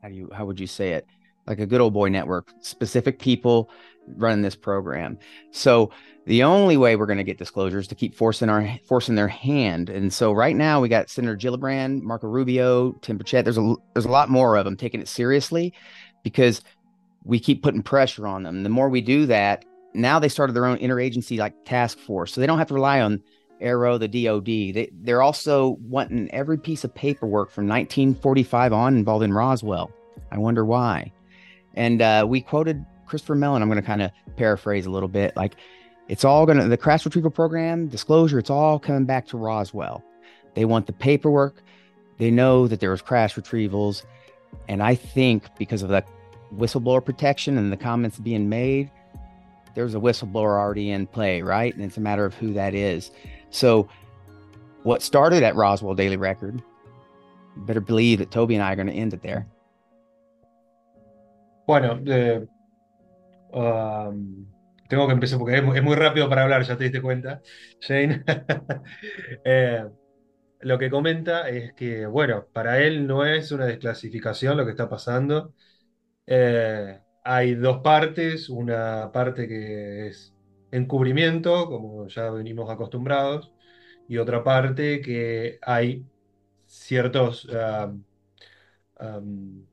how 0.01 0.09
do 0.09 0.15
you, 0.15 0.29
how 0.33 0.45
would 0.45 0.59
you 0.59 0.67
say 0.67 0.91
it, 0.91 1.07
like 1.47 1.59
a 1.59 1.65
good 1.65 1.81
old 1.81 1.93
boy 1.93 2.09
network, 2.09 2.49
specific 2.61 3.19
people 3.19 3.69
running 4.07 4.41
this 4.41 4.55
program. 4.55 5.17
So 5.51 5.91
the 6.25 6.43
only 6.43 6.77
way 6.77 6.95
we're 6.95 7.05
going 7.05 7.17
to 7.17 7.23
get 7.23 7.37
disclosure 7.37 7.79
is 7.79 7.87
to 7.87 7.95
keep 7.95 8.15
forcing 8.15 8.49
our 8.49 8.77
forcing 8.87 9.15
their 9.15 9.27
hand. 9.27 9.89
And 9.89 10.13
so 10.13 10.31
right 10.31 10.55
now 10.55 10.81
we 10.81 10.89
got 10.89 11.09
Senator 11.09 11.35
Gillibrand, 11.35 12.01
Marco 12.01 12.27
Rubio, 12.27 12.93
Tim 13.01 13.17
Burchett. 13.17 13.43
There's 13.43 13.57
a 13.57 13.75
there's 13.93 14.05
a 14.05 14.11
lot 14.11 14.29
more 14.29 14.55
of 14.55 14.65
them 14.65 14.77
taking 14.77 15.01
it 15.01 15.07
seriously 15.07 15.73
because 16.23 16.61
we 17.25 17.39
keep 17.39 17.63
putting 17.63 17.83
pressure 17.83 18.27
on 18.27 18.43
them. 18.43 18.63
The 18.63 18.69
more 18.69 18.89
we 18.89 19.01
do 19.01 19.25
that, 19.27 19.65
now 19.93 20.19
they 20.19 20.29
started 20.29 20.53
their 20.53 20.65
own 20.65 20.77
interagency 20.77 21.37
like 21.37 21.53
task 21.65 21.97
force. 21.97 22.33
So 22.33 22.41
they 22.41 22.47
don't 22.47 22.57
have 22.57 22.67
to 22.67 22.73
rely 22.73 23.01
on 23.01 23.21
Arrow, 23.63 23.97
the 23.97 24.07
DOD. 24.07 24.45
They, 24.45 24.89
they're 24.91 25.21
also 25.21 25.77
wanting 25.81 26.29
every 26.31 26.57
piece 26.57 26.83
of 26.83 26.93
paperwork 26.93 27.49
from 27.49 27.67
1945 27.67 28.73
on 28.73 28.95
involved 28.95 29.23
in 29.23 29.33
Roswell. 29.33 29.91
I 30.31 30.37
wonder 30.37 30.65
why. 30.65 31.11
And 31.73 32.01
uh, 32.01 32.25
we 32.27 32.41
quoted 32.41 32.85
Christopher 33.07 33.35
Mellon. 33.35 33.61
I'm 33.61 33.69
going 33.69 33.81
to 33.81 33.85
kind 33.85 34.01
of 34.01 34.11
paraphrase 34.35 34.85
a 34.85 34.91
little 34.91 35.09
bit. 35.09 35.35
Like, 35.35 35.55
it's 36.07 36.25
all 36.25 36.45
going 36.45 36.57
to, 36.59 36.67
the 36.67 36.77
crash 36.77 37.05
retrieval 37.05 37.31
program, 37.31 37.87
disclosure, 37.87 38.37
it's 38.37 38.49
all 38.49 38.77
coming 38.77 39.05
back 39.05 39.27
to 39.27 39.37
Roswell. 39.37 40.03
They 40.53 40.65
want 40.65 40.85
the 40.85 40.93
paperwork. 40.93 41.63
They 42.17 42.29
know 42.29 42.67
that 42.67 42.79
there 42.79 42.91
was 42.91 43.01
crash 43.01 43.35
retrievals. 43.35 44.03
And 44.67 44.83
I 44.83 44.95
think 44.95 45.45
because 45.57 45.81
of 45.81 45.89
the 45.89 46.03
whistleblower 46.55 47.03
protection 47.03 47.57
and 47.57 47.71
the 47.71 47.77
comments 47.77 48.19
being 48.19 48.49
made, 48.49 48.91
there's 49.75 49.95
a 49.95 49.99
whistleblower 49.99 50.59
already 50.59 50.91
in 50.91 51.07
play, 51.07 51.41
right? 51.41 51.73
And 51.73 51.83
it's 51.83 51.97
a 51.97 52.01
matter 52.01 52.25
of 52.25 52.35
who 52.35 52.53
that 52.53 52.75
is. 52.75 53.11
So, 53.53 53.87
what 54.81 55.03
started 55.03 55.43
at 55.43 55.55
Roswell 55.55 55.93
Daily 55.93 56.17
Record, 56.17 56.61
better 57.55 57.79
believe 57.79 58.17
that 58.17 58.31
Toby 58.31 58.55
and 58.55 58.63
I 58.63 58.73
are 58.73 58.75
going 58.75 58.87
to 58.87 58.93
end 58.93 59.13
it 59.13 59.21
there. 59.21 59.45
Bueno, 61.67 62.01
eh, 62.07 62.45
um, 63.53 64.47
tengo 64.89 65.07
que 65.07 65.13
empezar 65.13 65.37
porque 65.37 65.55
es, 65.55 65.63
es, 65.75 65.83
muy 65.83 65.95
rápido 65.95 66.27
para 66.27 66.43
hablar, 66.43 66.63
ya 66.63 66.75
te 66.75 66.85
diste 66.85 67.01
cuenta, 67.01 67.41
Shane. 67.79 68.23
eh, 69.45 69.85
lo 70.61 70.79
que 70.79 70.89
comenta 70.89 71.47
es 71.47 71.73
que, 71.73 72.07
bueno, 72.07 72.47
para 72.51 72.79
él 72.79 73.05
no 73.05 73.23
es 73.23 73.51
una 73.51 73.65
desclasificación 73.65 74.57
lo 74.57 74.65
que 74.65 74.71
está 74.71 74.89
pasando, 74.89 75.53
Eh, 76.25 76.99
hay 77.23 77.55
dos 77.55 77.81
partes, 77.81 78.49
una 78.49 79.11
parte 79.11 79.47
que 79.47 80.07
es 80.07 80.32
encubrimiento, 80.73 81.67
como 81.67 82.07
ya 82.07 82.29
venimos 82.31 82.69
acostumbrados, 82.69 83.51
y 84.07 84.17
otra 84.17 84.43
parte 84.43 85.01
que 85.01 85.59
hay 85.61 86.03
ciertos, 86.65 87.45
um, 87.45 88.03
um, 88.99 89.65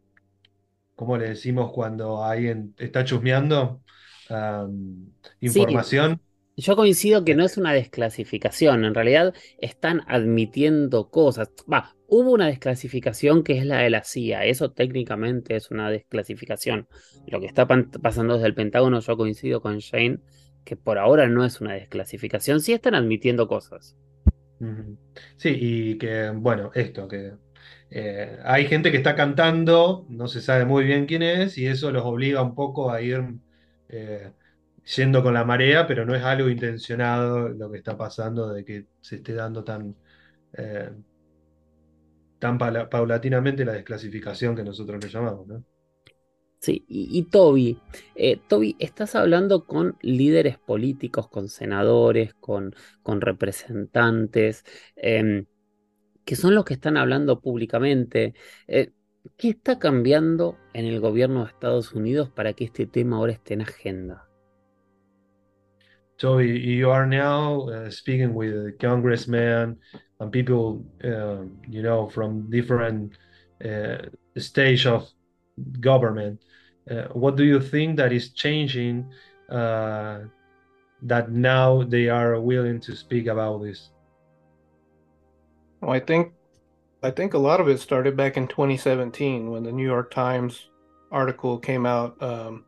¿cómo 0.95 1.17
le 1.17 1.31
decimos 1.31 1.73
cuando 1.73 2.23
alguien 2.23 2.75
está 2.79 3.05
chusmeando? 3.05 3.81
Um, 4.29 5.11
información. 5.41 6.21
Yo 6.57 6.77
coincido 6.77 7.25
que 7.25 7.35
no 7.35 7.45
es 7.45 7.57
una 7.57 7.73
desclasificación, 7.73 8.85
en 8.85 8.95
realidad 8.95 9.35
están 9.59 10.03
admitiendo 10.07 11.09
cosas. 11.09 11.49
Va, 11.73 11.97
hubo 12.07 12.33
una 12.33 12.49
desclasificación 12.49 13.43
que 13.43 13.57
es 13.57 13.65
la 13.65 13.79
de 13.79 13.89
la 13.89 14.05
CIA, 14.05 14.45
eso 14.45 14.71
técnicamente 14.73 15.57
es 15.57 15.71
una 15.71 15.91
desclasificación. 15.91 16.87
Lo 17.27 17.41
que 17.41 17.47
está 17.47 17.67
pasando 17.67 18.35
desde 18.35 18.49
el 18.49 18.55
Pentágono, 18.55 19.01
yo 19.01 19.17
coincido 19.17 19.63
con 19.63 19.79
Shane, 19.79 20.19
que 20.65 20.77
por 20.77 20.99
ahora 20.99 21.29
no 21.29 21.45
es 21.45 21.61
una 21.61 21.75
desclasificación, 21.75 22.61
sí 22.61 22.73
están 22.73 22.95
admitiendo 22.95 23.49
cosas. 23.49 23.97
Sí, 25.37 25.51
y 25.61 25.99
que, 25.99 26.31
bueno, 26.31 26.71
esto, 26.75 27.09
que 27.09 27.35
eh, 27.91 28.39
hay 28.45 28.67
gente 28.67 28.91
que 28.91 28.99
está 28.99 29.15
cantando, 29.17 30.07
no 30.09 30.29
se 30.29 30.41
sabe 30.43 30.65
muy 30.65 30.85
bien 30.85 31.07
quién 31.07 31.23
es, 31.23 31.59
y 31.59 31.67
eso 31.67 31.91
los 31.93 32.05
obliga 32.05 32.43
un 32.43 32.55
poco 32.55 32.91
a 32.93 33.01
ir 33.03 33.23
eh, 33.89 34.33
yendo 34.97 35.23
con 35.23 35.35
la 35.35 35.45
marea, 35.45 35.87
pero 35.87 36.05
no 36.07 36.15
es 36.15 36.23
algo 36.25 36.49
intencionado 36.51 37.49
lo 37.49 37.71
que 37.71 37.79
está 37.79 37.97
pasando 37.97 38.53
de 38.53 38.65
que 38.65 38.87
se 39.01 39.17
esté 39.17 39.35
dando 39.35 39.65
tan, 39.65 39.97
eh, 40.55 40.91
tan 42.39 42.59
paulatinamente 42.59 43.65
la 43.65 43.73
desclasificación 43.75 44.57
que 44.57 44.65
nosotros 44.65 45.03
le 45.03 45.11
llamamos, 45.11 45.47
¿no? 45.47 45.65
Sí, 46.61 46.85
y, 46.89 47.23
Toby, 47.23 47.79
eh, 48.15 48.39
Toby, 48.47 48.77
estás 48.79 49.15
hablando 49.15 49.65
con 49.65 49.97
líderes 50.03 50.59
políticos, 50.59 51.27
con 51.29 51.49
senadores, 51.49 52.35
con, 52.35 52.75
con 53.03 53.23
representantes, 53.23 54.65
em, 54.95 55.47
que 56.27 56.37
son 56.37 56.55
los 56.55 56.67
que 56.67 56.75
están 56.75 56.99
hablando 56.99 57.41
públicamente. 57.41 58.35
Eh, 58.69 58.93
¿Qué 59.39 59.49
está 59.49 59.79
cambiando 59.79 60.59
en 60.75 60.85
el 60.85 61.01
gobierno 61.01 61.45
de 61.45 61.51
Estados 61.51 61.95
Unidos 61.95 62.29
para 62.29 62.53
que 62.53 62.65
este 62.65 62.87
tema 62.87 63.17
ahora 63.17 63.33
esté 63.33 63.55
en 63.55 63.63
agenda? 63.63 64.29
Toby, 66.19 66.61
you 66.61 66.91
are 66.91 67.07
now 67.07 67.71
uh, 67.71 67.91
speaking 67.91 68.35
with 68.35 68.77
congressmen 68.79 69.79
and 70.19 70.31
people, 70.31 70.85
uh, 71.03 71.43
you 71.67 71.81
know, 71.81 72.07
from 72.11 72.51
different 72.51 73.17
uh, 73.65 73.97
stage 74.37 74.87
of 74.87 75.11
government. 75.81 76.39
Uh, 76.91 77.05
what 77.13 77.37
do 77.37 77.45
you 77.45 77.61
think 77.61 77.97
that 77.97 78.13
is 78.13 78.31
changing 78.31 79.09
uh, 79.49 80.21
that 81.03 81.31
now 81.31 81.83
they 81.85 82.09
are 82.09 82.41
willing 82.41 82.81
to 82.81 82.97
speak 82.97 83.27
about 83.27 83.63
this? 83.63 83.91
Well, 85.81 85.93
I 85.93 86.01
think 86.01 86.33
I 87.03 87.11
think 87.11 87.33
a 87.33 87.39
lot 87.39 87.61
of 87.61 87.69
it 87.69 87.81
started 87.81 88.17
back 88.17 88.37
in 88.37 88.47
2017 88.47 89.51
when 89.51 89.63
the 89.63 89.73
New 89.73 89.87
York 89.87 90.11
Times 90.11 90.69
article 91.11 91.59
came 91.59 91.87
out, 91.87 92.21
um, 92.23 92.65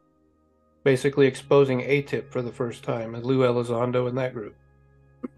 basically 0.84 1.26
exposing 1.26 1.80
ATIP 1.80 2.30
for 2.30 2.40
the 2.40 2.52
first 2.52 2.82
time, 2.82 3.14
and 3.14 3.26
Lou 3.26 3.40
Elizondo 3.40 4.08
and 4.08 4.16
that 4.16 4.32
group. 4.32 4.56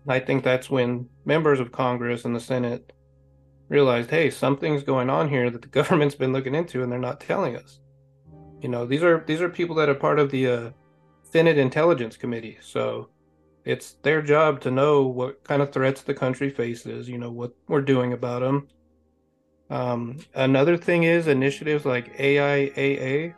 I 0.06 0.20
think 0.20 0.44
that's 0.44 0.70
when 0.70 1.08
members 1.24 1.58
of 1.58 1.72
Congress 1.72 2.24
and 2.24 2.36
the 2.36 2.40
Senate 2.40 2.92
realized, 3.68 4.10
hey, 4.10 4.30
something's 4.30 4.82
going 4.82 5.10
on 5.10 5.28
here 5.28 5.50
that 5.50 5.62
the 5.62 5.68
government's 5.80 6.14
been 6.14 6.32
looking 6.32 6.54
into, 6.54 6.82
and 6.82 6.92
they're 6.92 6.98
not 6.98 7.20
telling 7.20 7.56
us. 7.56 7.80
You 8.64 8.70
know, 8.70 8.86
these 8.86 9.02
are 9.02 9.22
these 9.26 9.42
are 9.42 9.50
people 9.50 9.76
that 9.76 9.90
are 9.90 9.94
part 9.94 10.18
of 10.18 10.30
the 10.30 10.46
uh, 10.48 10.70
Senate 11.22 11.58
Intelligence 11.58 12.16
Committee, 12.16 12.56
so 12.62 13.10
it's 13.66 13.96
their 14.00 14.22
job 14.22 14.62
to 14.62 14.70
know 14.70 15.02
what 15.02 15.44
kind 15.44 15.60
of 15.60 15.70
threats 15.70 16.00
the 16.00 16.14
country 16.14 16.48
faces. 16.48 17.06
You 17.06 17.18
know 17.18 17.30
what 17.30 17.52
we're 17.68 17.82
doing 17.82 18.14
about 18.14 18.40
them. 18.40 18.68
Um, 19.68 20.16
another 20.34 20.78
thing 20.78 21.02
is 21.02 21.26
initiatives 21.26 21.84
like 21.84 22.16
AIAA, 22.16 23.34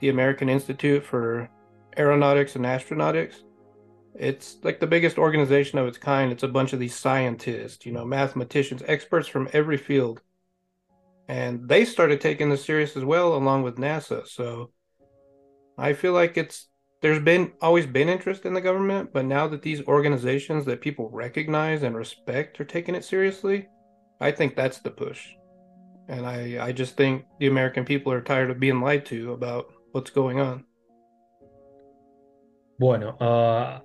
the 0.00 0.10
American 0.10 0.50
Institute 0.50 1.02
for 1.02 1.48
Aeronautics 1.96 2.54
and 2.54 2.66
Astronautics. 2.66 3.36
It's 4.14 4.58
like 4.62 4.78
the 4.78 4.86
biggest 4.86 5.16
organization 5.16 5.78
of 5.78 5.86
its 5.86 5.96
kind. 5.96 6.30
It's 6.30 6.42
a 6.42 6.48
bunch 6.48 6.74
of 6.74 6.80
these 6.80 6.94
scientists, 6.94 7.86
you 7.86 7.92
know, 7.92 8.04
mathematicians, 8.04 8.82
experts 8.86 9.26
from 9.26 9.48
every 9.54 9.78
field 9.78 10.20
and 11.28 11.68
they 11.68 11.84
started 11.84 12.20
taking 12.20 12.50
this 12.50 12.64
serious 12.64 12.96
as 12.96 13.04
well 13.04 13.34
along 13.34 13.62
with 13.62 13.76
nasa. 13.76 14.26
So 14.26 14.70
i 15.78 15.92
feel 15.92 16.12
like 16.12 16.36
it's 16.36 16.68
there's 17.02 17.22
been 17.22 17.52
always 17.60 17.86
been 17.86 18.08
interest 18.08 18.46
in 18.46 18.54
the 18.54 18.60
government 18.60 19.10
but 19.12 19.24
now 19.24 19.46
that 19.46 19.62
these 19.62 19.82
organizations 19.86 20.64
that 20.64 20.80
people 20.80 21.10
recognize 21.10 21.82
and 21.82 21.94
respect 21.96 22.58
are 22.60 22.64
taking 22.64 22.94
it 22.94 23.04
seriously 23.04 23.68
i 24.20 24.30
think 24.30 24.56
that's 24.56 24.78
the 24.78 24.90
push. 24.90 25.28
And 26.08 26.24
i 26.24 26.66
i 26.68 26.72
just 26.72 26.96
think 26.96 27.24
the 27.40 27.48
american 27.48 27.84
people 27.84 28.12
are 28.12 28.22
tired 28.22 28.50
of 28.50 28.60
being 28.60 28.80
lied 28.80 29.04
to 29.06 29.32
about 29.32 29.66
what's 29.92 30.10
going 30.10 30.40
on. 30.40 30.64
Bueno 32.78 33.16
uh, 33.18 33.80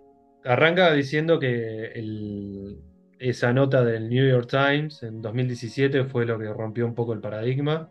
arranca 0.45 0.91
diciendo 0.91 1.39
que 1.39 1.91
el 1.95 2.77
esa 3.21 3.53
nota 3.53 3.83
del 3.83 4.09
New 4.09 4.27
York 4.27 4.49
Times 4.49 5.03
en 5.03 5.21
2017 5.21 6.05
fue 6.05 6.25
lo 6.25 6.39
que 6.39 6.51
rompió 6.51 6.85
un 6.85 6.95
poco 6.95 7.13
el 7.13 7.21
paradigma. 7.21 7.87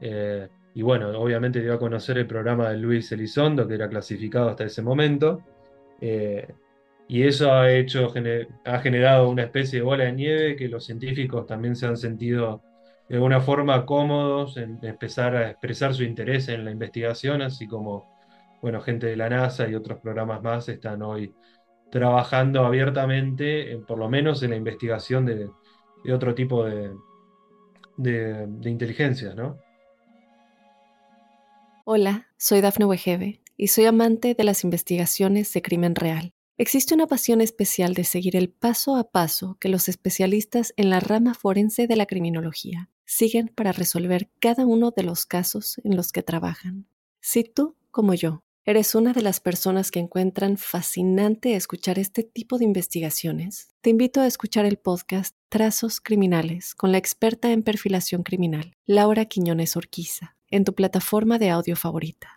Eh, 0.00 0.48
y 0.74 0.82
bueno, 0.82 1.10
obviamente 1.18 1.60
dio 1.60 1.74
a 1.74 1.78
conocer 1.78 2.18
el 2.18 2.26
programa 2.26 2.70
de 2.70 2.78
Luis 2.78 3.10
Elizondo, 3.10 3.66
que 3.66 3.74
era 3.74 3.88
clasificado 3.88 4.48
hasta 4.48 4.64
ese 4.64 4.80
momento. 4.82 5.42
Eh, 6.00 6.46
y 7.08 7.24
eso 7.24 7.52
ha, 7.52 7.72
hecho, 7.72 8.12
ha 8.64 8.78
generado 8.78 9.28
una 9.28 9.42
especie 9.42 9.80
de 9.80 9.84
bola 9.84 10.04
de 10.04 10.12
nieve 10.12 10.56
que 10.56 10.68
los 10.68 10.84
científicos 10.86 11.46
también 11.46 11.74
se 11.74 11.86
han 11.86 11.96
sentido 11.96 12.62
de 13.08 13.16
alguna 13.16 13.40
forma 13.40 13.84
cómodos 13.84 14.56
en 14.56 14.78
empezar 14.82 15.34
a 15.34 15.50
expresar 15.50 15.92
su 15.94 16.04
interés 16.04 16.48
en 16.48 16.64
la 16.64 16.70
investigación, 16.70 17.42
así 17.42 17.66
como 17.66 18.08
bueno, 18.62 18.80
gente 18.80 19.06
de 19.08 19.16
la 19.16 19.28
NASA 19.28 19.68
y 19.68 19.74
otros 19.74 19.98
programas 19.98 20.42
más 20.42 20.68
están 20.68 21.02
hoy 21.02 21.34
trabajando 21.90 22.64
abiertamente, 22.64 23.78
por 23.86 23.98
lo 23.98 24.08
menos 24.08 24.42
en 24.42 24.50
la 24.50 24.56
investigación 24.56 25.26
de, 25.26 25.50
otro 26.12 26.34
tipo 26.34 26.64
de, 26.64 26.90
de, 27.96 28.46
de 28.46 28.70
inteligencias, 28.70 29.34
¿no? 29.34 29.58
Hola, 31.84 32.28
soy 32.36 32.60
Dafne 32.60 32.84
Wegebe 32.84 33.40
y 33.56 33.68
soy 33.68 33.86
amante 33.86 34.34
de 34.34 34.44
las 34.44 34.64
investigaciones 34.64 35.52
de 35.52 35.62
crimen 35.62 35.94
real. 35.94 36.32
Existe 36.56 36.94
una 36.94 37.06
pasión 37.06 37.40
especial 37.40 37.94
de 37.94 38.04
seguir 38.04 38.36
el 38.36 38.50
paso 38.50 38.96
a 38.96 39.10
paso 39.10 39.56
que 39.58 39.70
los 39.70 39.88
especialistas 39.88 40.74
en 40.76 40.90
la 40.90 41.00
rama 41.00 41.32
forense 41.32 41.86
de 41.86 41.96
la 41.96 42.04
criminología 42.04 42.90
siguen 43.06 43.48
para 43.48 43.72
resolver 43.72 44.28
cada 44.40 44.66
uno 44.66 44.90
de 44.90 45.02
los 45.02 45.24
casos 45.24 45.80
en 45.84 45.96
los 45.96 46.12
que 46.12 46.22
trabajan. 46.22 46.86
Si 47.20 47.44
tú, 47.44 47.76
como 47.90 48.12
yo, 48.14 48.44
¿Eres 48.70 48.94
una 48.94 49.12
de 49.12 49.22
las 49.22 49.40
personas 49.40 49.90
que 49.90 49.98
encuentran 49.98 50.56
fascinante 50.56 51.56
escuchar 51.56 51.98
este 51.98 52.22
tipo 52.22 52.56
de 52.56 52.64
investigaciones? 52.64 53.74
Te 53.80 53.90
invito 53.90 54.20
a 54.20 54.28
escuchar 54.28 54.64
el 54.64 54.76
podcast 54.76 55.34
Trazos 55.48 56.00
Criminales 56.00 56.76
con 56.76 56.92
la 56.92 56.98
experta 56.98 57.50
en 57.50 57.64
perfilación 57.64 58.22
criminal, 58.22 58.74
Laura 58.86 59.24
Quiñones 59.24 59.76
Orquiza, 59.76 60.36
en 60.52 60.62
tu 60.62 60.72
plataforma 60.76 61.40
de 61.40 61.50
audio 61.50 61.74
favorita. 61.74 62.28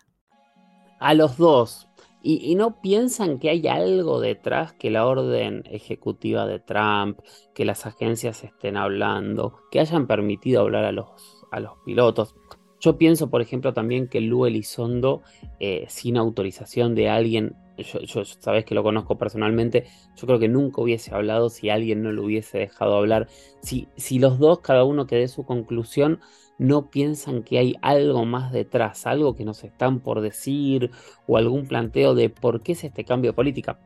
A 0.98 1.14
los 1.14 1.36
dos. 1.36 1.86
Y, 2.20 2.56
no 2.56 2.80
piensan 2.80 3.38
que 3.38 3.50
hay 3.50 3.68
algo 3.68 4.18
detrás 4.18 4.72
que 4.72 4.90
la 4.90 5.06
orden 5.06 5.62
ejecutiva 5.70 6.46
de 6.46 6.58
Trump, 6.58 7.20
que 7.54 7.64
las 7.64 7.86
agencias 7.86 8.42
estén 8.42 8.76
hablando, 8.76 9.60
que 9.70 9.78
hayan 9.78 10.08
permitido 10.08 10.62
hablar 10.62 10.84
a 10.84 10.90
los, 10.90 11.06
a 11.52 11.60
los 11.60 11.74
pilotos. 11.84 12.34
Yo 12.80 12.98
pienso, 12.98 13.30
por 13.30 13.40
ejemplo, 13.40 13.72
también 13.72 14.08
que 14.08 14.20
Lu 14.20 14.46
Elizondo, 14.46 15.22
eh, 15.58 15.86
sin 15.88 16.16
autorización 16.16 16.94
de 16.94 17.08
alguien, 17.08 17.54
yo, 17.78 18.24
sabes 18.24 18.64
que 18.64 18.74
lo 18.74 18.82
conozco 18.82 19.16
personalmente, 19.16 19.86
yo 20.16 20.26
creo 20.26 20.38
que 20.38 20.48
nunca 20.48 20.82
hubiese 20.82 21.14
hablado 21.14 21.48
si 21.50 21.70
alguien 21.70 22.02
no 22.02 22.12
lo 22.12 22.24
hubiese 22.24 22.58
dejado 22.58 22.96
hablar. 22.96 23.28
Si, 23.62 23.88
si 23.96 24.18
los 24.18 24.38
dos, 24.38 24.60
cada 24.60 24.84
uno 24.84 25.06
que 25.06 25.16
dé 25.16 25.28
su 25.28 25.44
conclusión, 25.44 26.20
no 26.58 26.90
piensan 26.90 27.42
que 27.42 27.58
hay 27.58 27.74
algo 27.82 28.24
más 28.24 28.52
detrás, 28.52 29.06
algo 29.06 29.34
que 29.34 29.44
nos 29.44 29.64
están 29.64 30.00
por 30.00 30.20
decir 30.20 30.90
o 31.26 31.36
algún 31.36 31.66
planteo 31.66 32.14
de 32.14 32.30
por 32.30 32.62
qué 32.62 32.72
es 32.72 32.84
este 32.84 33.04
cambio 33.04 33.32
de 33.32 33.36
política. 33.36 33.78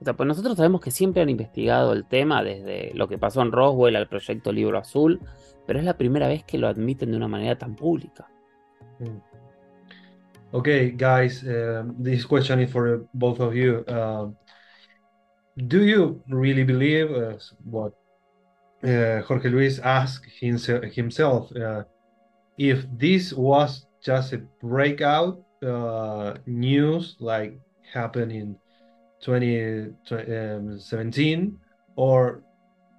O 0.00 0.04
sea, 0.04 0.14
pues 0.14 0.26
nosotros 0.26 0.56
sabemos 0.56 0.80
que 0.80 0.90
siempre 0.90 1.22
han 1.22 1.28
investigado 1.28 1.92
el 1.92 2.04
tema 2.04 2.42
desde 2.42 2.92
lo 2.94 3.08
que 3.08 3.18
pasó 3.18 3.40
en 3.40 3.52
Roswell 3.52 3.96
al 3.96 4.08
proyecto 4.08 4.52
Libro 4.52 4.78
Azul, 4.78 5.20
pero 5.66 5.78
es 5.78 5.84
la 5.84 5.96
primera 5.96 6.26
vez 6.28 6.44
que 6.44 6.58
lo 6.58 6.66
admiten 6.66 7.12
de 7.12 7.16
una 7.16 7.28
manera 7.28 7.56
tan 7.56 7.76
pública. 7.76 8.28
Hmm. 9.02 9.18
Okay, 10.54 10.90
guys, 10.90 11.42
uh, 11.44 11.82
this 11.98 12.24
question 12.24 12.60
is 12.60 12.70
for 12.70 13.04
both 13.14 13.40
of 13.40 13.56
you. 13.56 13.84
Uh, 13.88 14.28
do 15.66 15.84
you 15.84 16.22
really 16.28 16.62
believe 16.62 17.10
uh, 17.10 17.32
what 17.64 17.94
uh, 18.84 19.22
Jorge 19.22 19.48
Luis 19.48 19.80
asked 19.80 20.28
himself? 20.40 21.50
Uh, 21.56 21.82
if 22.58 22.84
this 22.96 23.32
was 23.32 23.86
just 24.04 24.34
a 24.34 24.42
breakout 24.60 25.42
uh, 25.66 26.34
news 26.46 27.16
like 27.18 27.58
happened 27.92 28.30
in 28.30 28.54
2017, 29.22 31.40
um, 31.40 31.58
or 31.96 32.44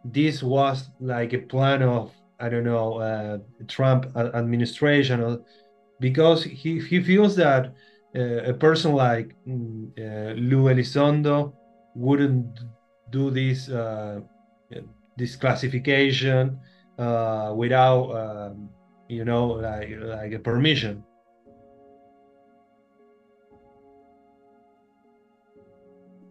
this 0.06 0.44
was 0.44 0.90
like 1.00 1.32
a 1.34 1.40
plan 1.40 1.82
of 1.82 2.12
I 2.40 2.50
don't 2.50 2.66
know 2.66 3.40
Trump 3.68 4.16
administration 4.18 5.22
or 5.22 5.40
because 6.04 6.44
he, 6.44 6.82
he 6.82 7.02
feels 7.02 7.34
that 7.38 7.74
uh, 8.14 8.52
a 8.52 8.54
person 8.54 8.92
like 8.92 9.34
mm, 9.48 9.88
uh, 9.98 10.34
Lou 10.36 10.66
Elizondo 10.66 11.54
wouldn't 11.96 12.60
do 13.10 13.32
this 13.32 13.70
uh, 13.70 14.20
this 15.16 15.38
classification 15.38 16.60
uh, 17.00 17.54
without 17.56 18.12
um, 18.12 18.70
you 19.08 19.24
know 19.24 19.48
like 19.48 19.96
like 19.98 20.34
a 20.34 20.40
permission. 20.40 21.02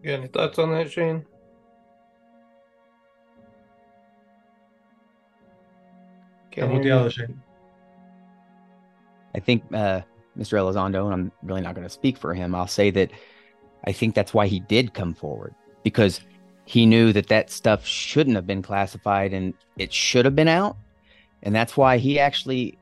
Yeah, 0.03 0.17
any 0.19 0.27
thoughts 0.27 0.59
on 0.59 0.69
that, 0.71 0.91
Shane? 0.91 1.25
Está 6.51 6.67
muteado, 6.67 7.09
Shane. 7.09 7.52
I 9.35 9.39
think 9.39 9.63
uh, 9.73 10.01
Mr. 10.37 10.57
Elizondo, 10.57 11.05
and 11.05 11.13
I'm 11.13 11.31
really 11.43 11.61
not 11.61 11.75
going 11.75 11.87
to 11.87 11.93
speak 11.93 12.17
for 12.17 12.33
him, 12.33 12.55
I'll 12.55 12.67
say 12.67 12.91
that 12.91 13.11
I 13.85 13.91
think 13.91 14.15
that's 14.15 14.33
why 14.33 14.47
he 14.47 14.59
did 14.59 14.93
come 14.93 15.13
forward 15.13 15.53
because 15.83 16.21
he 16.65 16.85
knew 16.85 17.11
that 17.13 17.27
that 17.27 17.49
stuff 17.49 17.85
shouldn't 17.85 18.35
have 18.35 18.47
been 18.47 18.61
classified 18.61 19.33
and 19.33 19.53
it 19.77 19.91
should 19.91 20.25
have 20.25 20.35
been 20.35 20.47
out. 20.47 20.77
And 21.43 21.53
that's 21.53 21.75
why 21.75 21.97
he 21.97 22.19
actually, 22.19 22.77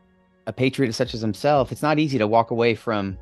a 0.46 0.54
patriot 0.54 0.94
such 0.94 1.14
as 1.14 1.22
himself, 1.22 1.72
it's 1.72 1.82
not 1.82 1.98
easy 1.98 2.18
to 2.20 2.28
walk 2.28 2.52
away 2.52 2.76
from 2.76 3.18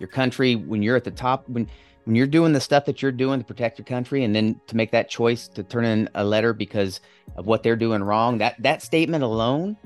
your 0.00 0.08
country 0.08 0.56
when 0.56 0.82
you're 0.82 0.96
at 0.96 1.04
the 1.04 1.12
top, 1.12 1.48
when, 1.48 1.68
when 2.04 2.16
you're 2.16 2.26
doing 2.26 2.52
the 2.52 2.60
stuff 2.60 2.84
that 2.86 3.00
you're 3.00 3.12
doing 3.12 3.38
to 3.38 3.44
protect 3.44 3.78
your 3.78 3.84
country 3.84 4.24
and 4.24 4.34
then 4.34 4.60
to 4.66 4.76
make 4.76 4.90
that 4.90 5.08
choice 5.08 5.46
to 5.48 5.62
turn 5.62 5.84
in 5.84 6.08
a 6.16 6.24
letter 6.24 6.52
because 6.52 7.00
of 7.36 7.46
what 7.46 7.62
they're 7.62 7.76
doing 7.76 8.02
wrong, 8.02 8.38
that, 8.38 8.60
that 8.60 8.82
statement 8.82 9.22
alone 9.22 9.76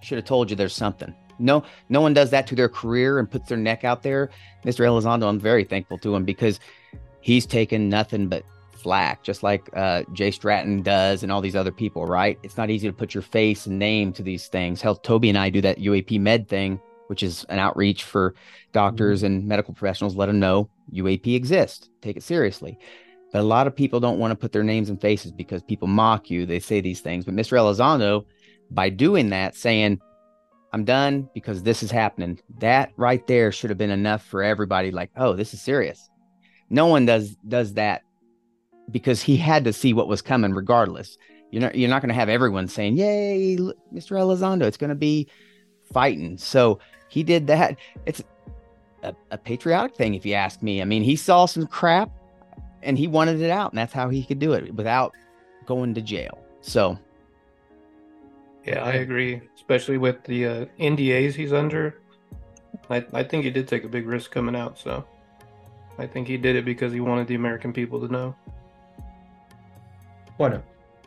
should 0.00 0.16
have 0.16 0.24
told 0.24 0.48
you 0.48 0.54
there's 0.54 0.74
something. 0.74 1.12
No, 1.38 1.62
no 1.88 2.00
one 2.00 2.14
does 2.14 2.30
that 2.30 2.46
to 2.48 2.54
their 2.54 2.68
career 2.68 3.18
and 3.18 3.30
puts 3.30 3.48
their 3.48 3.58
neck 3.58 3.84
out 3.84 4.02
there. 4.02 4.30
Mr. 4.64 4.84
Elizondo, 4.84 5.28
I'm 5.28 5.38
very 5.38 5.64
thankful 5.64 5.98
to 5.98 6.14
him 6.14 6.24
because 6.24 6.60
he's 7.20 7.46
taken 7.46 7.88
nothing 7.88 8.28
but 8.28 8.44
flack, 8.72 9.22
just 9.22 9.42
like 9.42 9.68
uh, 9.74 10.02
Jay 10.12 10.30
Stratton 10.30 10.82
does 10.82 11.22
and 11.22 11.32
all 11.32 11.40
these 11.40 11.56
other 11.56 11.72
people, 11.72 12.06
right? 12.06 12.38
It's 12.42 12.56
not 12.56 12.70
easy 12.70 12.88
to 12.88 12.92
put 12.92 13.14
your 13.14 13.22
face 13.22 13.66
and 13.66 13.78
name 13.78 14.12
to 14.14 14.22
these 14.22 14.46
things. 14.46 14.80
Hell, 14.80 14.96
Toby 14.96 15.28
and 15.28 15.38
I 15.38 15.50
do 15.50 15.60
that 15.60 15.78
UAP 15.78 16.20
Med 16.20 16.48
thing, 16.48 16.80
which 17.08 17.22
is 17.22 17.44
an 17.48 17.58
outreach 17.58 18.04
for 18.04 18.34
doctors 18.72 19.20
mm-hmm. 19.22 19.26
and 19.26 19.46
medical 19.46 19.74
professionals, 19.74 20.16
let 20.16 20.26
them 20.26 20.38
know 20.38 20.68
UAP 20.92 21.34
exists. 21.34 21.90
Take 22.00 22.16
it 22.16 22.22
seriously. 22.22 22.78
But 23.32 23.40
a 23.40 23.42
lot 23.42 23.66
of 23.66 23.76
people 23.76 24.00
don't 24.00 24.18
want 24.18 24.30
to 24.30 24.36
put 24.36 24.52
their 24.52 24.62
names 24.62 24.88
and 24.88 25.00
faces 25.00 25.32
because 25.32 25.62
people 25.62 25.88
mock 25.88 26.30
you. 26.30 26.46
They 26.46 26.60
say 26.60 26.80
these 26.80 27.00
things. 27.00 27.24
But 27.24 27.34
Mr. 27.34 27.58
Elizondo, 27.58 28.24
by 28.70 28.88
doing 28.88 29.30
that, 29.30 29.54
saying, 29.54 30.00
I'm 30.72 30.84
done 30.84 31.28
because 31.34 31.62
this 31.62 31.82
is 31.82 31.90
happening. 31.90 32.38
That 32.58 32.92
right 32.96 33.26
there 33.26 33.52
should 33.52 33.70
have 33.70 33.78
been 33.78 33.90
enough 33.90 34.24
for 34.24 34.42
everybody. 34.42 34.90
Like, 34.90 35.10
oh, 35.16 35.32
this 35.34 35.54
is 35.54 35.62
serious. 35.62 36.10
No 36.70 36.86
one 36.86 37.06
does 37.06 37.36
does 37.48 37.74
that 37.74 38.02
because 38.90 39.22
he 39.22 39.36
had 39.36 39.64
to 39.64 39.72
see 39.72 39.92
what 39.94 40.08
was 40.08 40.22
coming 40.22 40.52
regardless. 40.52 41.16
You're 41.50 41.62
not 41.62 41.74
you're 41.74 41.88
not 41.88 42.02
going 42.02 42.10
to 42.10 42.14
have 42.14 42.28
everyone 42.28 42.68
saying, 42.68 42.96
"Yay, 42.98 43.56
Mr. 43.56 44.16
Elizondo, 44.18 44.64
it's 44.64 44.76
going 44.76 44.90
to 44.90 44.96
be 44.96 45.28
fighting." 45.92 46.36
So 46.36 46.78
he 47.08 47.22
did 47.22 47.46
that. 47.46 47.78
It's 48.04 48.22
a, 49.02 49.14
a 49.30 49.38
patriotic 49.38 49.96
thing, 49.96 50.14
if 50.14 50.26
you 50.26 50.34
ask 50.34 50.62
me. 50.62 50.82
I 50.82 50.84
mean, 50.84 51.02
he 51.02 51.16
saw 51.16 51.46
some 51.46 51.66
crap 51.66 52.10
and 52.82 52.98
he 52.98 53.06
wanted 53.06 53.40
it 53.40 53.50
out, 53.50 53.72
and 53.72 53.78
that's 53.78 53.92
how 53.92 54.10
he 54.10 54.22
could 54.22 54.38
do 54.38 54.52
it 54.52 54.74
without 54.74 55.14
going 55.66 55.94
to 55.94 56.02
jail. 56.02 56.38
So 56.60 56.98
yeah, 58.64 58.82
I 58.82 58.94
agree, 58.94 59.40
especially 59.54 59.98
with 59.98 60.22
the 60.24 60.46
uh, 60.46 60.66
NDAs 60.78 61.34
he's 61.34 61.52
under. 61.52 62.00
I, 62.90 63.04
I 63.12 63.22
think 63.22 63.44
he 63.44 63.50
did 63.50 63.68
take 63.68 63.84
a 63.84 63.88
big 63.88 64.06
risk 64.06 64.30
coming 64.30 64.56
out, 64.56 64.78
so 64.78 65.04
I 65.98 66.06
think 66.06 66.28
he 66.28 66.36
did 66.36 66.56
it 66.56 66.64
because 66.64 66.92
he 66.92 67.00
wanted 67.00 67.26
the 67.26 67.34
American 67.34 67.72
people 67.72 68.00
to 68.00 68.08
know. 68.08 68.36
Bueno, 70.38 70.62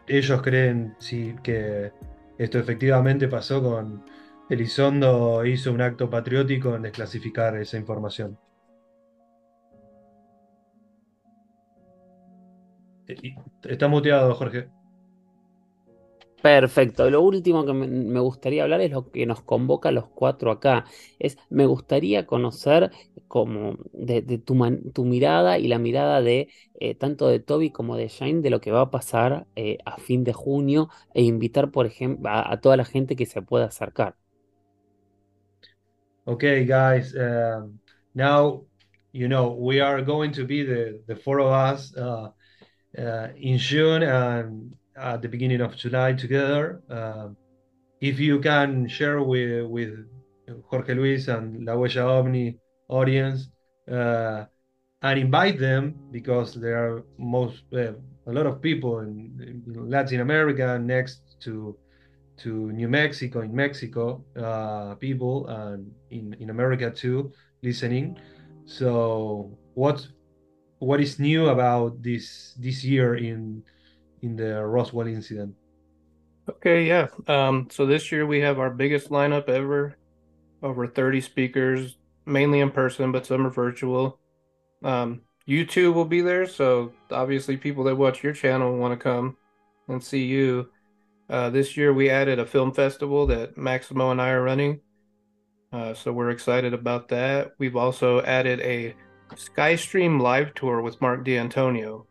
ellos 0.07 0.41
creen 0.41 0.95
sí 0.99 1.35
que 1.43 1.91
esto 2.37 2.59
efectivamente 2.59 3.27
pasó 3.27 3.61
con 3.63 4.03
Elizondo 4.49 5.45
hizo 5.45 5.71
un 5.71 5.81
acto 5.81 6.09
patriótico 6.09 6.75
en 6.75 6.81
desclasificar 6.81 7.55
esa 7.55 7.77
información. 7.77 8.37
Está 13.63 13.87
muteado, 13.87 14.33
Jorge. 14.35 14.69
Perfecto. 16.41 17.07
Lo 17.09 17.21
último 17.21 17.65
que 17.65 17.73
me 17.73 18.19
gustaría 18.19 18.63
hablar 18.63 18.81
es 18.81 18.91
lo 18.91 19.11
que 19.11 19.27
nos 19.27 19.43
convoca 19.43 19.89
a 19.89 19.91
los 19.91 20.07
cuatro 20.07 20.51
acá. 20.51 20.85
Es, 21.19 21.37
me 21.49 21.67
gustaría 21.67 22.25
conocer 22.25 22.91
como 23.27 23.77
de, 23.93 24.21
tu, 24.39 25.05
mirada 25.05 25.59
y 25.59 25.67
la 25.67 25.77
mirada 25.77 26.21
de 26.21 26.49
eh, 26.79 26.95
tanto 26.95 27.27
de 27.27 27.39
Toby 27.39 27.69
como 27.69 27.95
de 27.95 28.07
Shane 28.07 28.41
de 28.41 28.49
lo 28.49 28.59
que 28.59 28.71
va 28.71 28.81
a 28.81 28.91
pasar 28.91 29.45
eh, 29.55 29.77
a 29.85 29.97
fin 29.97 30.23
de 30.23 30.33
junio 30.33 30.89
e 31.13 31.21
invitar, 31.21 31.69
por 31.69 31.85
ejemplo, 31.85 32.29
a, 32.31 32.59
toda 32.59 32.75
la 32.75 32.85
gente 32.85 33.15
que 33.15 33.27
se 33.27 33.41
pueda 33.43 33.65
acercar. 33.65 34.15
Okay, 36.25 36.65
guys. 36.65 37.15
Um, 37.15 37.79
now, 38.15 38.65
you 39.11 39.27
know, 39.27 39.51
we 39.51 39.79
are 39.79 40.01
going 40.01 40.31
to 40.33 40.45
be 40.45 40.63
the, 40.63 41.01
the 41.07 41.15
four 41.15 41.39
of 41.39 41.51
us 41.51 41.95
uh, 41.95 42.29
uh, 42.97 43.27
in 43.35 43.57
June 43.57 44.03
and 44.03 44.73
at 45.01 45.21
the 45.21 45.27
beginning 45.27 45.61
of 45.61 45.75
July 45.75 46.13
together. 46.13 46.81
Uh, 46.89 47.29
if 47.99 48.19
you 48.19 48.39
can 48.39 48.87
share 48.87 49.21
with 49.21 49.65
with 49.65 49.93
Jorge 50.69 50.93
Luis 50.93 51.27
and 51.27 51.65
La 51.65 51.73
Huella 51.73 52.19
Omni 52.19 52.57
audience 52.89 53.49
uh, 53.89 54.45
and 55.01 55.19
invite 55.19 55.59
them 55.59 55.95
because 56.11 56.53
there 56.53 56.77
are 56.77 57.03
most 57.17 57.63
uh, 57.73 57.93
a 58.27 58.31
lot 58.31 58.45
of 58.45 58.61
people 58.61 58.99
in, 58.99 59.63
in, 59.65 59.89
Latin 59.89 60.21
America 60.21 60.77
next 60.79 61.21
to 61.41 61.77
to 62.37 62.71
New 62.71 62.87
Mexico 62.87 63.41
in 63.41 63.53
Mexico 63.53 64.23
uh, 64.35 64.95
people 64.95 65.47
and 65.47 65.91
in 66.09 66.35
in 66.39 66.49
America 66.49 66.89
too 66.91 67.31
listening. 67.63 68.17
So 68.65 69.57
what 69.73 70.07
what 70.79 70.99
is 71.01 71.19
new 71.19 71.49
about 71.49 72.01
this 72.01 72.55
this 72.59 72.83
year 72.83 73.15
in 73.15 73.63
in 74.21 74.35
the 74.35 74.63
Roswell 74.65 75.07
incident? 75.07 75.55
Okay, 76.49 76.85
yeah. 76.87 77.07
Um, 77.27 77.67
so 77.71 77.85
this 77.85 78.11
year 78.11 78.25
we 78.25 78.39
have 78.41 78.59
our 78.59 78.69
biggest 78.69 79.09
lineup 79.09 79.47
ever, 79.47 79.97
over 80.63 80.87
30 80.87 81.21
speakers, 81.21 81.97
mainly 82.25 82.59
in 82.59 82.71
person, 82.71 83.11
but 83.11 83.25
some 83.25 83.45
are 83.45 83.51
virtual. 83.51 84.19
Um, 84.83 85.21
YouTube 85.47 85.93
will 85.93 86.05
be 86.05 86.21
there, 86.21 86.45
so 86.45 86.93
obviously 87.11 87.57
people 87.57 87.83
that 87.85 87.95
watch 87.95 88.23
your 88.23 88.33
channel 88.33 88.77
want 88.77 88.97
to 88.97 89.03
come 89.03 89.37
and 89.87 90.03
see 90.03 90.25
you. 90.25 90.69
Uh, 91.29 91.49
this 91.49 91.77
year 91.77 91.93
we 91.93 92.09
added 92.09 92.39
a 92.39 92.45
film 92.45 92.73
festival 92.73 93.25
that 93.27 93.57
Maximo 93.57 94.11
and 94.11 94.21
I 94.21 94.31
are 94.31 94.43
running, 94.43 94.81
uh, 95.71 95.93
so 95.93 96.11
we're 96.11 96.31
excited 96.31 96.73
about 96.73 97.07
that. 97.09 97.53
We've 97.57 97.75
also 97.77 98.21
added 98.21 98.59
a 98.59 98.95
Skystream 99.35 100.19
live 100.19 100.53
tour 100.53 100.81
with 100.81 100.99
Mark 100.99 101.23
D'Antonio. 101.23 102.05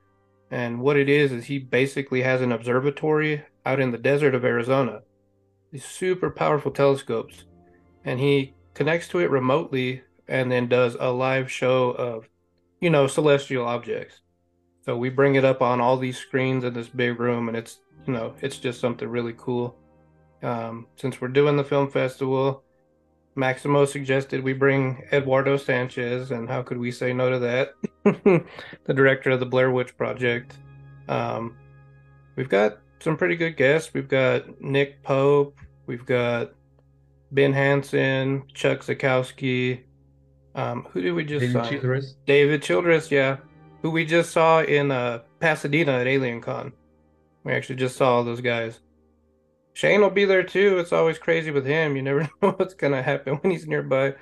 And 0.51 0.81
what 0.81 0.97
it 0.97 1.09
is, 1.09 1.33
is 1.33 1.45
he 1.45 1.59
basically 1.59 2.23
has 2.23 2.41
an 2.41 2.53
observatory 2.53 3.45
out 3.65 3.81
in 3.81 3.93
the 3.93 3.99
desert 3.99 4.35
of 4.35 4.45
Arizona, 4.45 5.03
these 5.71 5.85
super 5.85 6.31
powerful 6.31 6.73
telescopes. 6.73 7.45
And 8.05 8.19
he 8.19 8.55
connects 8.75 9.09
to 9.09 9.21
it 9.21 9.31
remotely 9.31 10.03
and 10.27 10.51
then 10.51 10.69
does 10.69 10.97
a 10.99 11.11
live 11.11 11.51
show 11.51 11.91
of, 11.91 12.29
you 12.81 12.91
know, 12.91 13.07
celestial 13.07 13.67
objects. 13.67 14.21
So 14.85 14.97
we 14.97 15.11
bring 15.11 15.35
it 15.35 15.45
up 15.45 15.61
on 15.61 15.81
all 15.81 15.97
these 15.97 16.17
screens 16.17 16.65
in 16.65 16.73
this 16.73 16.89
big 16.89 17.21
room, 17.21 17.49
and 17.49 17.57
it's, 17.57 17.81
you 18.07 18.13
know, 18.13 18.35
it's 18.41 18.59
just 18.59 18.81
something 18.81 19.09
really 19.09 19.35
cool. 19.37 19.77
Um, 20.43 20.87
since 20.97 21.21
we're 21.21 21.29
doing 21.29 21.57
the 21.57 21.65
film 21.65 21.91
festival, 21.91 22.65
Maximo 23.37 23.85
suggested 23.85 24.43
we 24.43 24.53
bring 24.53 25.05
Eduardo 25.13 25.57
Sanchez, 25.57 26.31
and 26.31 26.49
how 26.49 26.63
could 26.63 26.79
we 26.79 26.91
say 26.91 27.13
no 27.13 27.31
to 27.31 27.39
that? 27.39 27.75
the 28.85 28.95
director 28.95 29.31
of 29.31 29.41
the 29.41 29.47
Blair 29.47 29.71
Witch 29.71 29.97
Project. 29.97 30.59
Um, 31.09 31.57
we've 32.37 32.49
got 32.49 32.79
some 33.01 33.17
pretty 33.17 33.37
good 33.37 33.57
guests. 33.57 33.95
We've 33.95 34.09
got 34.09 34.61
Nick 34.61 35.03
Pope, 35.03 35.59
we've 35.87 36.05
got 36.05 36.53
Ben 37.33 37.53
Hansen, 37.53 38.43
Chuck 38.53 38.81
Zukowski. 38.81 39.83
Um, 40.55 40.87
who 40.91 41.01
did 41.01 41.13
we 41.13 41.25
just 41.25 41.41
David 41.41 41.53
sign? 41.53 41.73
Childress. 41.73 42.15
David 42.27 42.63
Childress, 42.63 43.11
yeah. 43.11 43.37
Who 43.83 43.91
we 43.91 44.05
just 44.05 44.33
saw 44.33 44.63
in 44.63 44.91
uh, 44.91 45.21
Pasadena 45.39 45.93
at 45.93 46.07
Alien 46.07 46.41
Con. 46.41 46.73
We 47.45 47.53
actually 47.53 47.77
just 47.77 47.97
saw 47.97 48.17
all 48.17 48.25
those 48.25 48.41
guys. 48.41 48.81
Shane 49.73 50.01
will 50.01 50.11
be 50.11 50.25
there 50.25 50.43
too. 50.43 50.79
It's 50.79 50.93
always 50.93 51.19
crazy 51.19 51.51
with 51.51 51.67
him. 51.67 51.97
You 51.97 52.03
never 52.03 52.21
know 52.43 52.51
what's 52.53 52.75
gonna 52.75 53.03
happen 53.03 53.37
when 53.37 53.53
he's 53.53 53.67
nearby. 53.67 54.15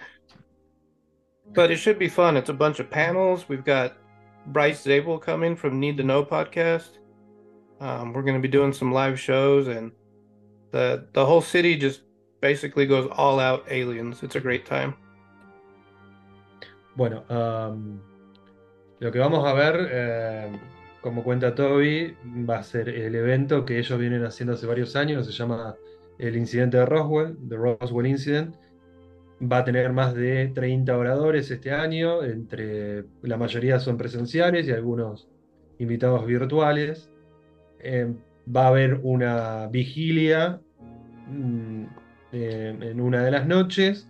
But 1.55 1.71
it 1.71 1.77
should 1.77 1.99
be 1.99 2.09
fun. 2.09 2.37
It's 2.37 2.51
a 2.51 2.55
bunch 2.55 2.79
of 2.79 2.91
panels. 2.91 3.49
We've 3.49 3.65
got 3.65 3.97
Bryce 4.47 4.83
Zabel 4.83 5.19
coming 5.19 5.57
from 5.57 5.81
Need 5.81 5.97
to 5.97 6.03
Know 6.03 6.25
podcast. 6.25 6.99
Um, 7.81 8.13
we're 8.13 8.23
gonna 8.23 8.41
be 8.41 8.49
doing 8.49 8.73
some 8.73 8.93
live 8.93 9.19
shows, 9.19 9.69
and 9.69 9.93
the 10.73 11.07
the 11.13 11.25
whole 11.25 11.41
city 11.41 11.77
just 11.77 12.03
basically 12.41 12.87
goes 12.87 13.09
all 13.13 13.41
out 13.41 13.65
aliens. 13.71 14.23
It's 14.23 14.37
a 14.37 14.41
great 14.41 14.67
time. 14.67 14.95
Bueno, 16.97 17.23
um, 17.31 18.01
lo 19.01 19.11
que 19.11 19.21
vamos 19.21 19.45
a 19.45 19.55
ver. 19.55 19.89
Eh... 19.91 20.59
como 21.01 21.23
cuenta 21.23 21.55
Toby, 21.55 22.17
va 22.49 22.59
a 22.59 22.63
ser 22.63 22.89
el 22.89 23.15
evento 23.15 23.65
que 23.65 23.79
ellos 23.79 23.99
vienen 23.99 24.25
haciendo 24.25 24.55
hace 24.55 24.67
varios 24.67 24.97
años, 24.97 25.27
se 25.27 25.33
llama 25.33 25.77
el 26.19 26.37
incidente 26.37 26.77
de 26.77 26.87
Roswell, 26.87 27.37
The 27.49 27.57
Roswell 27.57 28.07
Incident. 28.07 28.57
Va 29.41 29.59
a 29.59 29.65
tener 29.65 29.93
más 29.93 30.15
de 30.15 30.49
30 30.49 30.97
oradores 30.97 31.51
este 31.51 31.71
año, 31.71 32.25
entre 32.25 33.05
la 33.23 33.37
mayoría 33.37 33.79
son 33.79 33.97
presenciales 33.97 34.67
y 34.67 34.73
algunos 34.73 35.29
invitados 35.79 36.27
virtuales. 36.27 37.09
Eh, 37.79 38.13
va 38.55 38.65
a 38.65 38.69
haber 38.69 39.01
una 39.03 39.69
vigilia 39.69 40.61
mm, 41.29 41.85
eh, 42.33 42.77
en 42.81 43.01
una 43.01 43.23
de 43.23 43.31
las 43.31 43.47
noches 43.47 44.09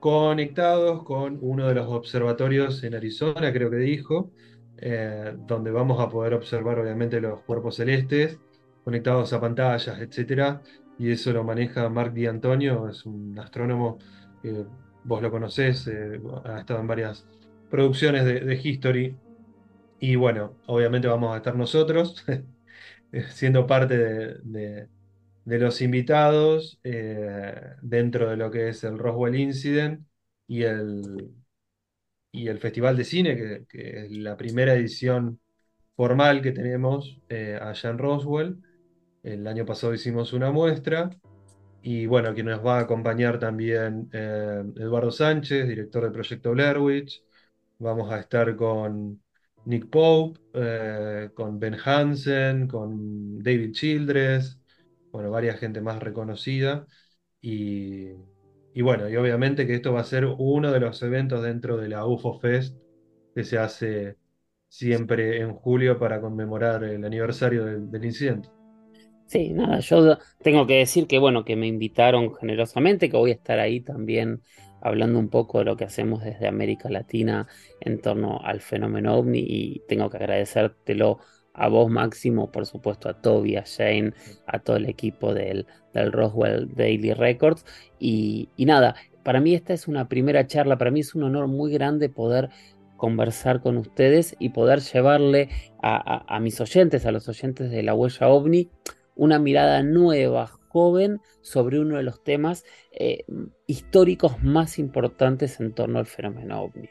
conectados 0.00 1.02
con 1.02 1.38
uno 1.42 1.68
de 1.68 1.74
los 1.74 1.88
observatorios 1.88 2.82
en 2.84 2.94
Arizona, 2.94 3.52
creo 3.52 3.70
que 3.70 3.76
dijo, 3.76 4.30
eh, 4.78 5.34
donde 5.46 5.70
vamos 5.70 6.00
a 6.00 6.08
poder 6.08 6.34
observar 6.34 6.78
obviamente 6.78 7.20
los 7.20 7.40
cuerpos 7.42 7.76
celestes 7.76 8.38
conectados 8.84 9.32
a 9.32 9.40
pantallas, 9.40 9.98
etc. 10.00 10.60
Y 10.98 11.10
eso 11.10 11.32
lo 11.32 11.44
maneja 11.44 11.88
Mark 11.88 12.12
Di 12.12 12.26
Antonio, 12.26 12.88
es 12.88 13.04
un 13.06 13.38
astrónomo 13.38 13.98
que 14.42 14.64
vos 15.04 15.22
lo 15.22 15.30
conocés, 15.30 15.86
eh, 15.88 16.20
ha 16.44 16.60
estado 16.60 16.80
en 16.80 16.86
varias 16.86 17.26
producciones 17.70 18.24
de, 18.24 18.60
History. 18.62 19.16
Y 20.00 20.16
bueno, 20.16 20.56
obviamente 20.66 21.08
vamos 21.08 21.34
a 21.34 21.38
estar 21.38 21.56
nosotros, 21.56 22.24
siendo 23.30 23.66
parte 23.66 23.96
de, 23.96 24.88
los 25.44 25.80
invitados 25.80 26.78
eh, 26.84 27.54
dentro 27.82 28.30
de 28.30 28.36
lo 28.36 28.50
que 28.50 28.68
es 28.68 28.84
el 28.84 28.98
Roswell 28.98 29.36
Incident 29.36 30.06
y 30.46 30.62
el, 30.64 31.34
y 32.36 32.48
el 32.48 32.58
Festival 32.58 32.96
de 32.96 33.04
Cine, 33.04 33.66
que, 33.68 34.04
es 34.04 34.10
la 34.12 34.36
primera 34.36 34.74
edición 34.74 35.40
formal 35.96 36.42
que 36.42 36.52
tenemos 36.52 37.20
eh, 37.28 37.58
allá 37.60 37.90
en 37.90 37.98
Roswell. 37.98 38.56
El 39.22 39.46
año 39.46 39.64
pasado 39.64 39.94
hicimos 39.94 40.32
una 40.34 40.52
muestra. 40.52 41.10
Y 41.82 42.06
bueno, 42.06 42.34
quien 42.34 42.46
nos 42.46 42.64
va 42.64 42.78
a 42.78 42.82
acompañar 42.82 43.38
también 43.38 44.10
eh, 44.12 44.62
Eduardo 44.76 45.10
Sánchez, 45.10 45.66
director 45.66 46.02
del 46.02 46.12
proyecto 46.12 46.52
Blair 46.52 46.78
Witch. 46.78 47.22
Vamos 47.78 48.12
a 48.12 48.20
estar 48.20 48.54
con 48.56 49.22
Nick 49.64 49.88
Pope, 49.88 50.40
eh, 50.54 51.30
con 51.34 51.58
Ben 51.58 51.76
Hansen, 51.82 52.68
con 52.68 53.38
David 53.42 53.72
Childress, 53.72 54.58
bueno, 55.10 55.30
varias 55.30 55.58
gente 55.58 55.80
más 55.80 56.00
reconocida. 56.02 56.86
Y, 57.40 58.10
y 58.76 58.82
bueno, 58.82 59.08
y 59.08 59.16
obviamente 59.16 59.66
que 59.66 59.74
esto 59.74 59.94
va 59.94 60.02
a 60.02 60.04
ser 60.04 60.26
uno 60.26 60.70
de 60.70 60.80
los 60.80 61.02
eventos 61.02 61.42
dentro 61.42 61.78
de 61.78 61.88
la 61.88 62.04
UFO 62.04 62.38
Fest 62.38 62.76
que 63.34 63.42
se 63.42 63.56
hace 63.56 64.16
siempre 64.68 65.40
en 65.40 65.54
julio 65.54 65.98
para 65.98 66.20
conmemorar 66.20 66.84
el 66.84 67.02
aniversario 67.02 67.64
del, 67.64 68.04
incidente. 68.04 68.50
Sí, 69.28 69.48
nada, 69.54 69.78
yo 69.80 70.18
tengo 70.42 70.66
que 70.66 70.74
decir 70.74 71.06
que 71.06 71.18
bueno, 71.18 71.42
que 71.42 71.56
me 71.56 71.66
invitaron 71.66 72.34
generosamente, 72.34 73.08
que 73.08 73.16
voy 73.16 73.30
a 73.30 73.34
estar 73.36 73.58
ahí 73.60 73.80
también 73.80 74.42
hablando 74.82 75.18
un 75.18 75.30
poco 75.30 75.60
de 75.60 75.64
lo 75.64 75.78
que 75.78 75.84
hacemos 75.84 76.22
desde 76.22 76.46
América 76.46 76.90
Latina 76.90 77.46
en 77.80 78.02
torno 78.02 78.40
al 78.44 78.60
fenómeno 78.60 79.16
ovni 79.16 79.38
y 79.38 79.82
tengo 79.88 80.10
que 80.10 80.18
agradecértelo 80.18 81.20
a 81.56 81.68
vos 81.68 81.90
Máximo, 81.90 82.52
por 82.52 82.66
supuesto 82.66 83.08
a 83.08 83.14
Toby, 83.14 83.56
a 83.56 83.64
Shane, 83.64 84.12
a 84.46 84.58
todo 84.58 84.76
el 84.76 84.86
equipo 84.86 85.34
del, 85.34 85.66
del 85.94 86.12
Roswell 86.12 86.68
Daily 86.74 87.12
Records. 87.12 87.64
Y, 87.98 88.50
nada, 88.58 88.94
para 89.22 89.40
mí 89.40 89.54
esta 89.54 89.72
es 89.72 89.88
una 89.88 90.08
primera 90.08 90.46
charla, 90.46 90.78
para 90.78 90.90
mí 90.90 91.00
es 91.00 91.14
un 91.14 91.24
honor 91.24 91.48
muy 91.48 91.72
grande 91.72 92.08
poder 92.08 92.50
conversar 92.96 93.60
con 93.60 93.76
ustedes 93.76 94.36
y 94.38 94.50
poder 94.50 94.80
llevarle 94.80 95.48
a, 95.82 96.38
mis 96.40 96.60
oyentes, 96.60 97.04
a 97.06 97.12
los 97.12 97.28
oyentes 97.28 97.70
de 97.70 97.82
la 97.82 97.94
huella 97.94 98.28
ovni, 98.28 98.70
una 99.14 99.38
mirada 99.38 99.82
nueva, 99.82 100.46
joven, 100.68 101.20
sobre 101.40 101.78
uno 101.78 101.96
de 101.96 102.02
los 102.02 102.22
temas 102.22 102.64
eh, 102.92 103.24
históricos 103.66 104.42
más 104.42 104.78
importantes 104.78 105.60
en 105.60 105.72
torno 105.72 105.98
al 105.98 106.06
fenómeno 106.06 106.62
ovni. 106.62 106.88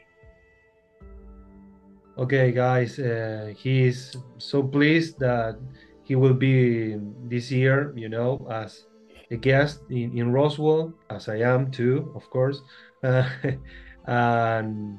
Okay, 2.18 2.50
guys, 2.50 2.98
uh, 2.98 3.52
he's 3.54 4.16
so 4.38 4.62
pleased 4.62 5.18
that 5.18 5.58
he 6.02 6.16
will 6.16 6.32
be 6.32 6.96
this 7.28 7.50
year, 7.50 7.92
you 7.94 8.08
know, 8.08 8.46
as 8.50 8.86
a 9.30 9.36
guest 9.36 9.80
in, 9.90 10.16
in 10.16 10.32
Roswell, 10.32 10.94
as 11.10 11.28
I 11.28 11.40
am 11.40 11.70
too, 11.70 12.10
of 12.14 12.28
course. 12.30 12.62
Uh, 13.04 13.28
and 14.06 14.98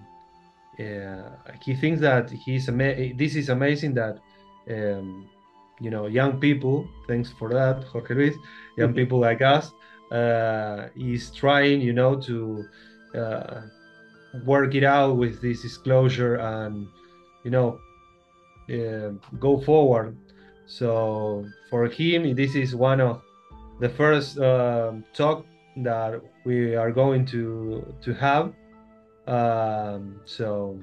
uh, 0.80 1.30
he 1.64 1.74
thinks 1.76 2.00
that 2.02 2.30
he's 2.30 2.70
ama- 2.70 3.14
this 3.16 3.36
is 3.36 3.50
amazing 3.50 3.96
that 3.96 4.20
um, 4.70 5.28
you 5.82 5.90
know 5.90 6.06
young 6.06 6.40
people. 6.40 6.88
Thanks 7.08 7.32
for 7.32 7.50
that, 7.50 7.84
Jorge 7.86 8.14
Luis. 8.14 8.36
Young 8.78 8.90
mm-hmm. 8.90 8.96
people 8.96 9.20
like 9.20 9.42
us 9.42 9.72
uh, 10.12 10.90
is 10.96 11.32
trying, 11.32 11.82
you 11.82 11.94
know, 11.94 12.16
to 12.22 12.64
uh, 13.16 13.62
work 14.46 14.76
it 14.76 14.84
out 14.84 15.18
with 15.18 15.42
this 15.42 15.64
disclosure 15.64 16.36
and 16.36 16.88
you 17.48 17.52
know 17.52 17.80
uh, 18.70 19.12
go 19.40 19.60
forward. 19.62 20.18
So 20.66 21.46
for 21.70 21.88
him 21.88 22.36
this 22.36 22.56
is 22.56 22.76
one 22.76 23.00
of 23.00 23.22
the 23.80 23.88
first 23.88 24.38
uh, 24.38 24.92
talk 25.14 25.46
that 25.78 26.20
we 26.44 26.76
are 26.76 26.92
going 26.92 27.26
to 27.28 27.96
to 28.04 28.14
have. 28.14 28.52
Um, 29.28 30.20
so 30.26 30.78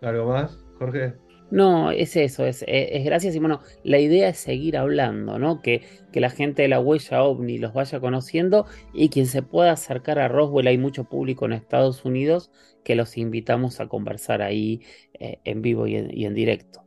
algo 0.00 0.32
más 0.32 0.56
Jorge 0.78 1.12
No, 1.52 1.90
es 1.90 2.16
eso, 2.16 2.46
es, 2.46 2.64
es, 2.66 3.04
gracias 3.04 3.34
y 3.34 3.38
bueno, 3.38 3.60
la 3.84 3.98
idea 3.98 4.30
es 4.30 4.38
seguir 4.38 4.74
hablando, 4.78 5.38
¿no? 5.38 5.60
Que, 5.60 5.82
que, 6.10 6.18
la 6.18 6.30
gente 6.30 6.62
de 6.62 6.68
la 6.68 6.80
huella 6.80 7.22
ovni 7.24 7.58
los 7.58 7.74
vaya 7.74 8.00
conociendo 8.00 8.64
y 8.94 9.10
quien 9.10 9.26
se 9.26 9.42
pueda 9.42 9.72
acercar 9.72 10.18
a 10.18 10.28
Roswell, 10.28 10.66
hay 10.66 10.78
mucho 10.78 11.04
público 11.04 11.44
en 11.44 11.52
Estados 11.52 12.06
Unidos 12.06 12.50
que 12.84 12.94
los 12.94 13.18
invitamos 13.18 13.80
a 13.80 13.88
conversar 13.88 14.40
ahí 14.40 14.80
eh, 15.20 15.40
en 15.44 15.60
vivo 15.60 15.86
y 15.86 15.96
en, 16.24 16.34
directo. 16.34 16.86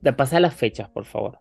De 0.00 0.14
pasar 0.14 0.40
las 0.40 0.54
fechas, 0.54 0.88
por 0.88 1.04
favor. 1.04 1.40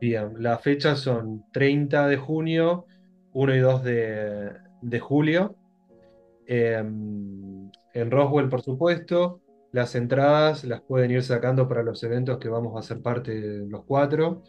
Bien, 0.00 0.34
las 0.38 0.62
fechas 0.62 1.00
son 1.00 1.46
30 1.52 2.06
de 2.06 2.16
junio, 2.16 2.86
1 3.32 3.56
y 3.56 3.58
2 3.58 3.82
de, 3.82 4.50
de 4.82 5.00
julio. 5.00 5.56
Em, 6.46 7.72
en 7.92 8.10
Roswell, 8.12 8.48
por 8.48 8.62
supuesto. 8.62 9.40
Las 9.74 9.94
entradas 9.96 10.62
las 10.62 10.82
pueden 10.82 11.10
ir 11.10 11.24
sacando 11.24 11.66
para 11.68 11.82
los 11.82 12.04
eventos 12.04 12.38
que 12.38 12.48
vamos 12.48 12.76
a 12.76 12.78
hacer 12.78 13.02
parte 13.02 13.40
de 13.40 13.66
los 13.68 13.84
cuatro. 13.84 14.44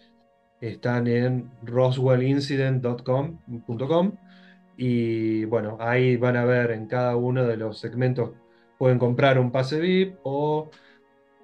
Están 0.62 1.08
en 1.08 1.50
roswellincident.com 1.64 3.40
y 4.78 5.46
bueno, 5.46 5.78
ahí 5.80 6.16
van 6.18 6.38
a 6.38 6.46
ver 6.46 6.70
en 6.70 6.86
cada 6.86 7.16
uno 7.16 7.44
de 7.44 7.58
los 7.58 7.80
segmentos, 7.80 8.34
pueden 8.78 9.00
comprar 9.00 9.40
un 9.40 9.52
pase 9.52 9.80
VIP 9.80 10.20
o 10.22 10.70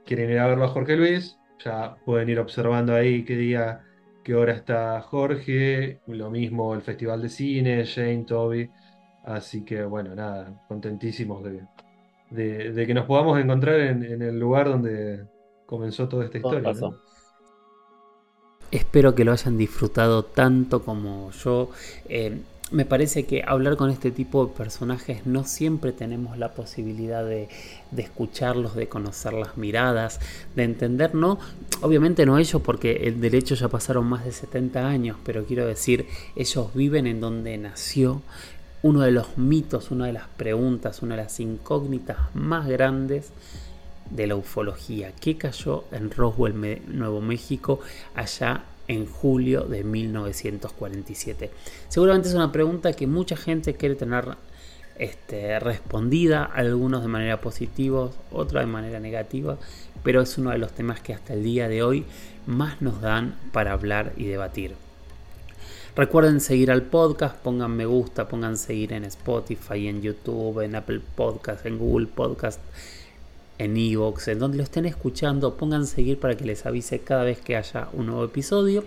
quieren 0.05 0.29
ir 0.29 0.37
a 0.37 0.47
verlo 0.47 0.65
a 0.65 0.67
Jorge 0.67 0.95
Luis, 0.95 1.39
ya 1.65 1.95
pueden 2.05 2.29
ir 2.29 2.39
observando 2.39 2.93
ahí 2.93 3.25
qué 3.25 3.35
día, 3.35 3.81
qué 4.23 4.35
hora 4.35 4.53
está 4.53 5.01
Jorge, 5.01 6.01
lo 6.05 6.29
mismo 6.29 6.75
el 6.75 6.81
Festival 6.83 7.23
de 7.23 7.29
Cine, 7.29 7.83
Jane, 7.85 8.25
Toby. 8.25 8.69
Así 9.23 9.65
que 9.65 9.83
bueno, 9.83 10.13
nada, 10.15 10.63
contentísimos 10.67 11.43
de, 11.43 11.61
de, 12.31 12.85
que 12.87 12.93
nos 12.93 13.05
podamos 13.05 13.39
encontrar 13.39 13.79
en, 13.79 14.21
el 14.21 14.39
lugar 14.39 14.69
donde 14.69 15.25
comenzó 15.65 16.07
toda 16.07 16.25
esta 16.25 16.37
historia. 16.37 16.73
Espero 18.71 19.13
que 19.13 19.25
lo 19.25 19.33
hayan 19.33 19.57
disfrutado 19.57 20.23
tanto 20.23 20.81
como 20.81 21.29
yo. 21.31 21.69
Eh, 22.07 22.39
me 22.71 22.85
parece 22.85 23.25
que 23.25 23.43
hablar 23.45 23.75
con 23.75 23.89
este 23.89 24.11
tipo 24.11 24.45
de 24.45 24.53
personajes 24.53 25.25
no 25.25 25.43
siempre 25.43 25.91
tenemos 25.91 26.37
la 26.37 26.53
posibilidad 26.53 27.25
de, 27.25 27.49
de, 27.91 28.01
escucharlos, 28.01 28.75
de 28.75 28.87
conocer 28.87 29.33
las 29.33 29.57
miradas, 29.57 30.21
de 30.55 30.63
entender, 30.63 31.13
no, 31.13 31.37
obviamente 31.81 32.25
no 32.25 32.37
ellos 32.37 32.61
porque 32.61 33.07
el 33.07 33.19
derecho 33.19 33.55
ya 33.55 33.67
pasaron 33.67 34.05
más 34.05 34.23
de 34.23 34.31
70 34.31 34.87
años, 34.87 35.17
pero 35.25 35.43
quiero 35.43 35.67
decir, 35.67 36.07
ellos 36.37 36.73
viven 36.73 37.07
en 37.07 37.19
donde 37.19 37.57
nació, 37.57 38.21
uno 38.83 39.01
de 39.01 39.11
los 39.11 39.37
mitos, 39.37 39.91
una 39.91 40.07
de 40.07 40.13
las 40.13 40.27
preguntas, 40.27 41.01
una 41.01 41.15
de 41.15 41.23
las 41.23 41.39
incógnitas 41.39 42.17
más 42.33 42.67
grandes 42.67 43.31
de 44.09 44.27
la 44.27 44.35
ufología. 44.35 45.13
¿Qué 45.19 45.37
cayó 45.37 45.85
en 45.91 46.11
Roswell, 46.11 46.81
Nuevo 46.87 47.21
México, 47.21 47.79
allá 48.15 48.63
en 48.87 49.05
julio 49.05 49.63
de 49.63 49.83
1947? 49.83 51.51
Seguramente 51.87 52.29
es 52.29 52.35
una 52.35 52.51
pregunta 52.51 52.93
que 52.93 53.07
mucha 53.07 53.37
gente 53.37 53.75
quiere 53.75 53.95
tener 53.95 54.25
este, 54.97 55.59
respondida, 55.59 56.43
algunos 56.43 57.01
de 57.01 57.07
manera 57.07 57.39
positiva, 57.39 58.09
otros 58.31 58.61
de 58.61 58.67
manera 58.67 58.99
negativa, 58.99 59.57
pero 60.03 60.21
es 60.21 60.37
uno 60.37 60.51
de 60.51 60.57
los 60.57 60.71
temas 60.71 60.99
que 61.01 61.13
hasta 61.13 61.33
el 61.33 61.43
día 61.43 61.69
de 61.69 61.83
hoy 61.83 62.05
más 62.47 62.81
nos 62.81 63.01
dan 63.01 63.35
para 63.51 63.73
hablar 63.73 64.13
y 64.17 64.25
debatir. 64.25 64.75
Recuerden 65.93 66.39
seguir 66.39 66.71
al 66.71 66.83
podcast, 66.83 67.35
pongan 67.35 67.75
me 67.75 67.85
gusta, 67.85 68.29
pongan 68.29 68.57
seguir 68.57 68.93
en 68.93 69.03
Spotify, 69.03 69.89
en 69.89 70.01
YouTube, 70.01 70.61
en 70.61 70.75
Apple 70.75 71.01
Podcast, 71.15 71.65
en 71.65 71.77
Google 71.77 72.07
Podcast, 72.07 72.61
en 73.57 73.75
Evox, 73.75 74.29
en 74.29 74.39
donde 74.39 74.55
lo 74.55 74.63
estén 74.63 74.85
escuchando, 74.85 75.57
pongan 75.57 75.85
seguir 75.85 76.17
para 76.17 76.37
que 76.37 76.45
les 76.45 76.65
avise 76.65 76.99
cada 76.99 77.25
vez 77.25 77.41
que 77.41 77.57
haya 77.57 77.89
un 77.91 78.05
nuevo 78.05 78.23
episodio. 78.23 78.85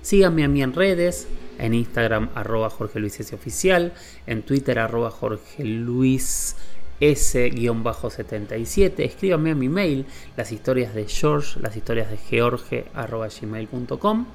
Síganme 0.00 0.44
a 0.44 0.48
mí 0.48 0.62
en 0.62 0.74
redes, 0.74 1.26
en 1.58 1.74
Instagram 1.74 2.30
arroba 2.36 2.70
Jorge 2.70 3.00
Luis 3.00 3.18
S 3.18 3.34
oficial, 3.34 3.92
en 4.28 4.42
Twitter 4.42 4.78
arroba 4.78 5.10
Jorge 5.10 5.64
Luis 5.64 6.54
S-77. 7.00 8.92
Escríbanme 8.98 9.50
a 9.50 9.56
mi 9.56 9.68
mail, 9.68 10.06
las 10.36 10.52
historias 10.52 10.94
de 10.94 11.08
George, 11.08 11.58
las 11.58 11.76
historias 11.76 12.12
de 12.12 12.16
George 12.16 12.84
arroba 12.94 13.26
gmail.com. 13.26 14.26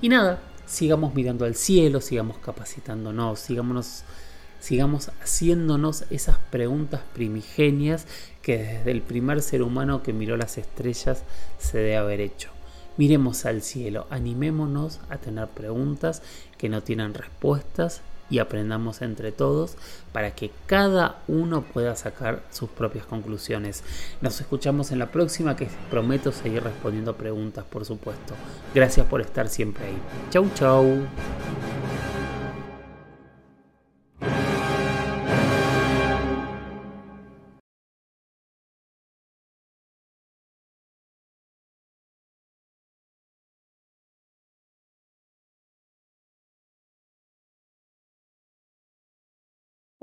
Y 0.00 0.08
nada, 0.08 0.40
sigamos 0.68 1.14
mirando 1.14 1.44
al 1.44 1.54
cielo, 1.54 2.00
sigamos 2.00 2.38
capacitándonos, 2.38 3.40
sigamos 3.40 4.04
sigamos 4.60 5.10
haciéndonos 5.22 6.04
esas 6.10 6.38
preguntas 6.50 7.00
primigenias 7.14 8.06
que 8.42 8.58
desde 8.58 8.90
el 8.90 9.02
primer 9.02 9.40
ser 9.42 9.62
humano 9.62 10.02
que 10.02 10.12
miró 10.12 10.36
las 10.36 10.58
estrellas 10.58 11.22
se 11.58 11.78
debe 11.78 11.96
haber 11.96 12.20
hecho. 12.20 12.50
Miremos 12.96 13.46
al 13.46 13.62
cielo, 13.62 14.06
animémonos 14.10 14.98
a 15.08 15.18
tener 15.18 15.46
preguntas 15.48 16.22
que 16.58 16.68
no 16.68 16.82
tienen 16.82 17.14
respuestas 17.14 18.02
y 18.30 18.38
aprendamos 18.38 19.02
entre 19.02 19.32
todos 19.32 19.76
para 20.12 20.34
que 20.34 20.50
cada 20.66 21.22
uno 21.28 21.62
pueda 21.62 21.96
sacar 21.96 22.42
sus 22.50 22.68
propias 22.70 23.06
conclusiones. 23.06 23.82
Nos 24.20 24.40
escuchamos 24.40 24.92
en 24.92 24.98
la 24.98 25.10
próxima 25.10 25.56
que 25.56 25.68
prometo 25.90 26.32
seguir 26.32 26.62
respondiendo 26.62 27.16
preguntas, 27.16 27.64
por 27.64 27.84
supuesto. 27.84 28.34
Gracias 28.74 29.06
por 29.06 29.20
estar 29.20 29.48
siempre 29.48 29.86
ahí. 29.86 29.98
Chau, 30.30 30.48
chau. 30.54 30.86